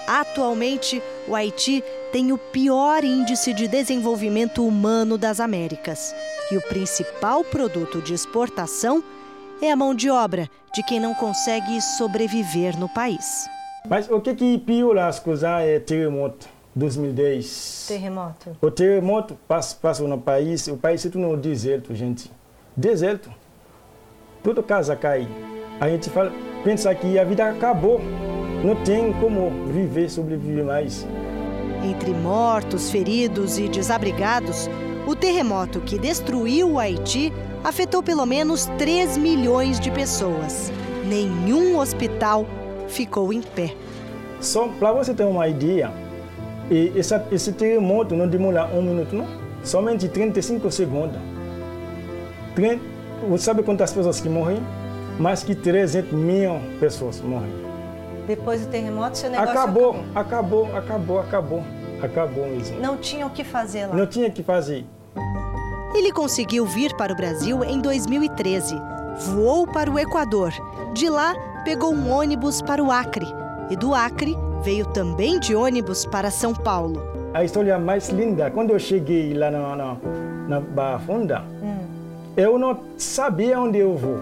[0.07, 6.13] atualmente o Haiti tem o pior índice de desenvolvimento humano das Américas.
[6.51, 9.01] E o principal produto de exportação
[9.61, 13.47] é a mão de obra de quem não consegue sobreviver no país.
[13.87, 17.85] Mas o que, que piora as coisas é terremoto 2010.
[17.87, 18.57] Terremoto.
[18.61, 19.37] O terremoto
[19.79, 22.31] passou no país, o país se tornou deserto, gente.
[22.75, 23.31] Deserto.
[24.43, 25.27] Toda casa cai.
[25.79, 26.31] A gente fala,
[26.63, 27.99] pensa que a vida acabou.
[28.63, 31.05] Não tem como viver, sobreviver mais.
[31.83, 34.69] Entre mortos, feridos e desabrigados,
[35.07, 37.33] o terremoto que destruiu o Haiti
[37.63, 40.71] afetou pelo menos 3 milhões de pessoas.
[41.05, 42.45] Nenhum hospital
[42.87, 43.73] ficou em pé.
[44.39, 45.91] Só para você ter uma ideia,
[46.69, 49.27] esse, esse terremoto não demora um minuto, não?
[49.63, 51.19] Somente 35 segundos.
[53.29, 54.61] Você sabe quantas pessoas que morrem?
[55.19, 57.51] Mais que 300 mil pessoas morrem.
[58.25, 59.95] Depois do terremoto, seu negócio acabou.
[60.15, 61.80] Acabou, acabou, acabou, acabou.
[62.01, 62.79] Acabou mesmo.
[62.79, 63.95] Não tinha o que fazer lá.
[63.95, 64.85] Não tinha o que fazer.
[65.93, 68.75] Ele conseguiu vir para o Brasil em 2013.
[69.33, 70.51] Voou para o Equador.
[70.93, 71.35] De lá,
[71.65, 73.27] pegou um ônibus para o Acre.
[73.69, 77.01] E do Acre, veio também de ônibus para São Paulo.
[77.33, 79.97] A história mais linda, quando eu cheguei lá na, na,
[80.47, 81.85] na Barra Funda, hum.
[82.35, 84.17] eu não sabia onde eu vou.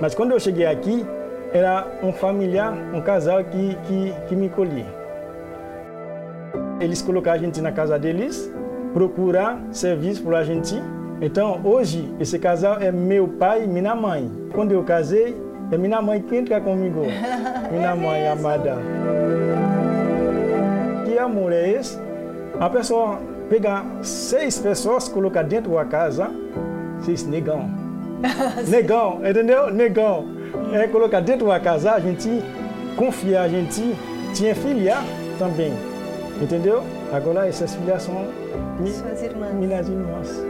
[0.00, 1.04] Mas quando eu cheguei aqui,
[1.52, 5.01] era um familiar, um casal que, que, que me colhia.
[6.82, 8.52] Eles colocaram a gente na casa deles,
[8.92, 10.74] procurar serviço para a gente.
[11.20, 14.28] Então, hoje, esse casal é meu pai e minha mãe.
[14.52, 17.02] Quando eu casei, é minha mãe que entra comigo.
[17.70, 18.78] minha é mãe amada.
[21.06, 21.96] Que amor é esse?
[22.58, 26.30] A pessoa pega seis pessoas, coloca dentro da casa,
[27.00, 27.70] seis negão.
[28.68, 29.72] negão, entendeu?
[29.72, 30.26] Negão.
[30.72, 32.28] É colocar dentro da casa, a gente
[32.96, 33.96] confia, a gente
[34.34, 34.96] tinha filha
[35.38, 35.91] também.
[36.40, 36.82] Entendeu?
[37.12, 38.26] Agora essas filhas são
[38.86, 39.54] suas irmãs.
[39.54, 40.42] Minhas irmãs.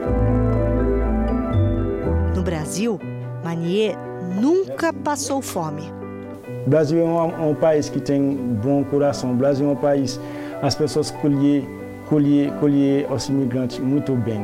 [2.34, 2.98] No Brasil,
[3.44, 3.96] Manier
[4.40, 5.82] nunca passou fome.
[6.66, 9.32] O Brasil é um, um, país que tem bom coração.
[9.32, 10.18] O Brasil é um país
[10.62, 11.66] as pessoas colhem
[12.08, 14.40] colher, colher os imigrantes muito bem.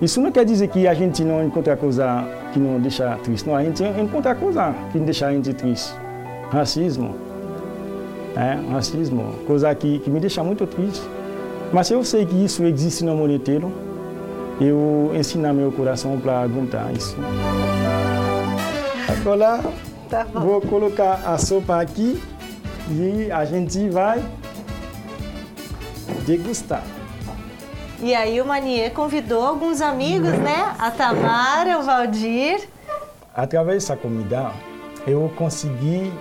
[0.00, 3.46] Isso não quer dizer que a gente não encontra coisa que não deixa triste.
[3.46, 5.94] Não, a gente encontra coisa que deixa a gente triste.
[6.50, 7.14] Racismo.
[8.36, 9.34] É, racismo.
[9.46, 11.02] Coisa que, que me deixa muito triste.
[11.72, 13.72] Mas eu sei que isso existe no mundo inteiro.
[14.60, 17.16] Eu ensino meu coração para aguentar isso.
[19.08, 19.60] Agora
[20.08, 22.22] tá vou colocar a sopa aqui
[22.90, 24.22] e a gente vai
[26.26, 26.82] degustar.
[28.00, 30.74] E aí o Manier convidou alguns amigos, né?
[30.78, 32.68] A Tamara, o Valdir.
[33.34, 34.52] Através dessa comida,
[35.06, 36.12] eu consegui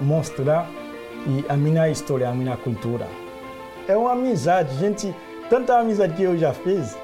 [0.00, 0.68] mostrar
[1.48, 3.06] a minha história, a minha cultura.
[3.86, 5.14] É uma amizade, gente,
[5.48, 6.96] tanta amizade que eu já fiz.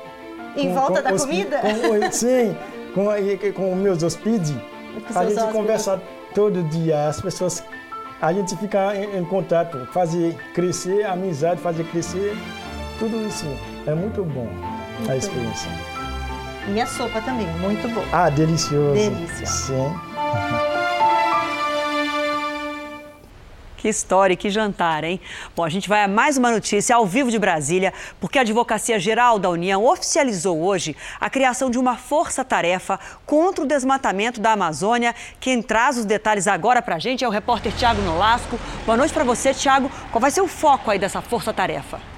[0.57, 1.61] Em com, volta com da comida?
[1.61, 2.57] Com, sim,
[2.95, 4.55] com, com meus hóspedes,
[5.14, 6.01] a gente conversa
[6.35, 7.62] todo dia, as pessoas,
[8.21, 12.37] a gente fica em, em contato, fazer crescer a amizade, fazer crescer
[12.99, 13.47] tudo isso.
[13.87, 14.49] É muito bom
[15.01, 15.71] muito a experiência.
[15.71, 16.75] Bom.
[16.75, 18.07] E a sopa também, muito boa.
[18.12, 18.95] Ah, delicioso.
[18.95, 19.47] Delícia.
[19.47, 20.10] Sim.
[23.81, 25.18] Que história, que jantar, hein?
[25.57, 29.01] Bom, a gente vai a mais uma notícia ao vivo de Brasília, porque a Advocacia
[29.01, 35.14] Geral da União oficializou hoje a criação de uma força-tarefa contra o desmatamento da Amazônia.
[35.41, 38.61] Quem traz os detalhes agora para a gente é o repórter Tiago Nolasco.
[38.85, 39.91] Boa noite para você, Tiago.
[40.12, 42.10] Qual vai ser o foco aí dessa força-tarefa?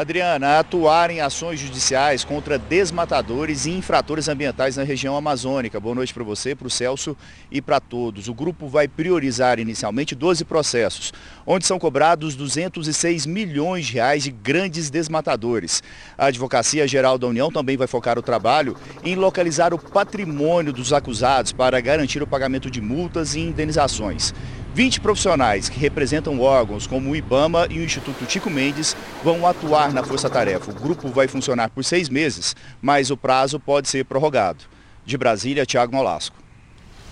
[0.00, 5.78] Adriana, atuar em ações judiciais contra desmatadores e infratores ambientais na região amazônica.
[5.78, 7.14] Boa noite para você, para o Celso
[7.50, 8.26] e para todos.
[8.26, 11.12] O grupo vai priorizar inicialmente 12 processos,
[11.46, 15.82] onde são cobrados 206 milhões de reais de grandes desmatadores.
[16.16, 18.74] A Advocacia Geral da União também vai focar o trabalho
[19.04, 24.32] em localizar o patrimônio dos acusados para garantir o pagamento de multas e indenizações.
[24.74, 29.92] 20 profissionais que representam órgãos como o IBAMA e o Instituto Tico Mendes vão atuar
[29.92, 30.70] na Força Tarefa.
[30.70, 34.64] O grupo vai funcionar por seis meses, mas o prazo pode ser prorrogado.
[35.04, 36.36] De Brasília, Tiago Nolasco.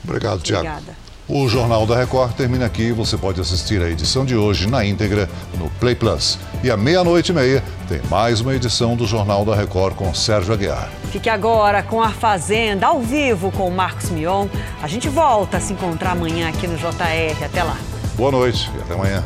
[0.04, 0.68] Obrigado, Tiago.
[0.68, 1.07] Obrigada.
[1.28, 2.90] O Jornal da Record termina aqui.
[2.90, 6.38] Você pode assistir a edição de hoje na íntegra no Play Plus.
[6.64, 10.54] E à meia-noite e meia tem mais uma edição do Jornal da Record com Sérgio
[10.54, 10.88] Aguiar.
[11.12, 14.48] Fique agora com a Fazenda ao vivo com o Marcos Mion.
[14.82, 17.44] A gente volta a se encontrar amanhã aqui no JR.
[17.44, 17.76] Até lá.
[18.16, 19.22] Boa noite e até amanhã.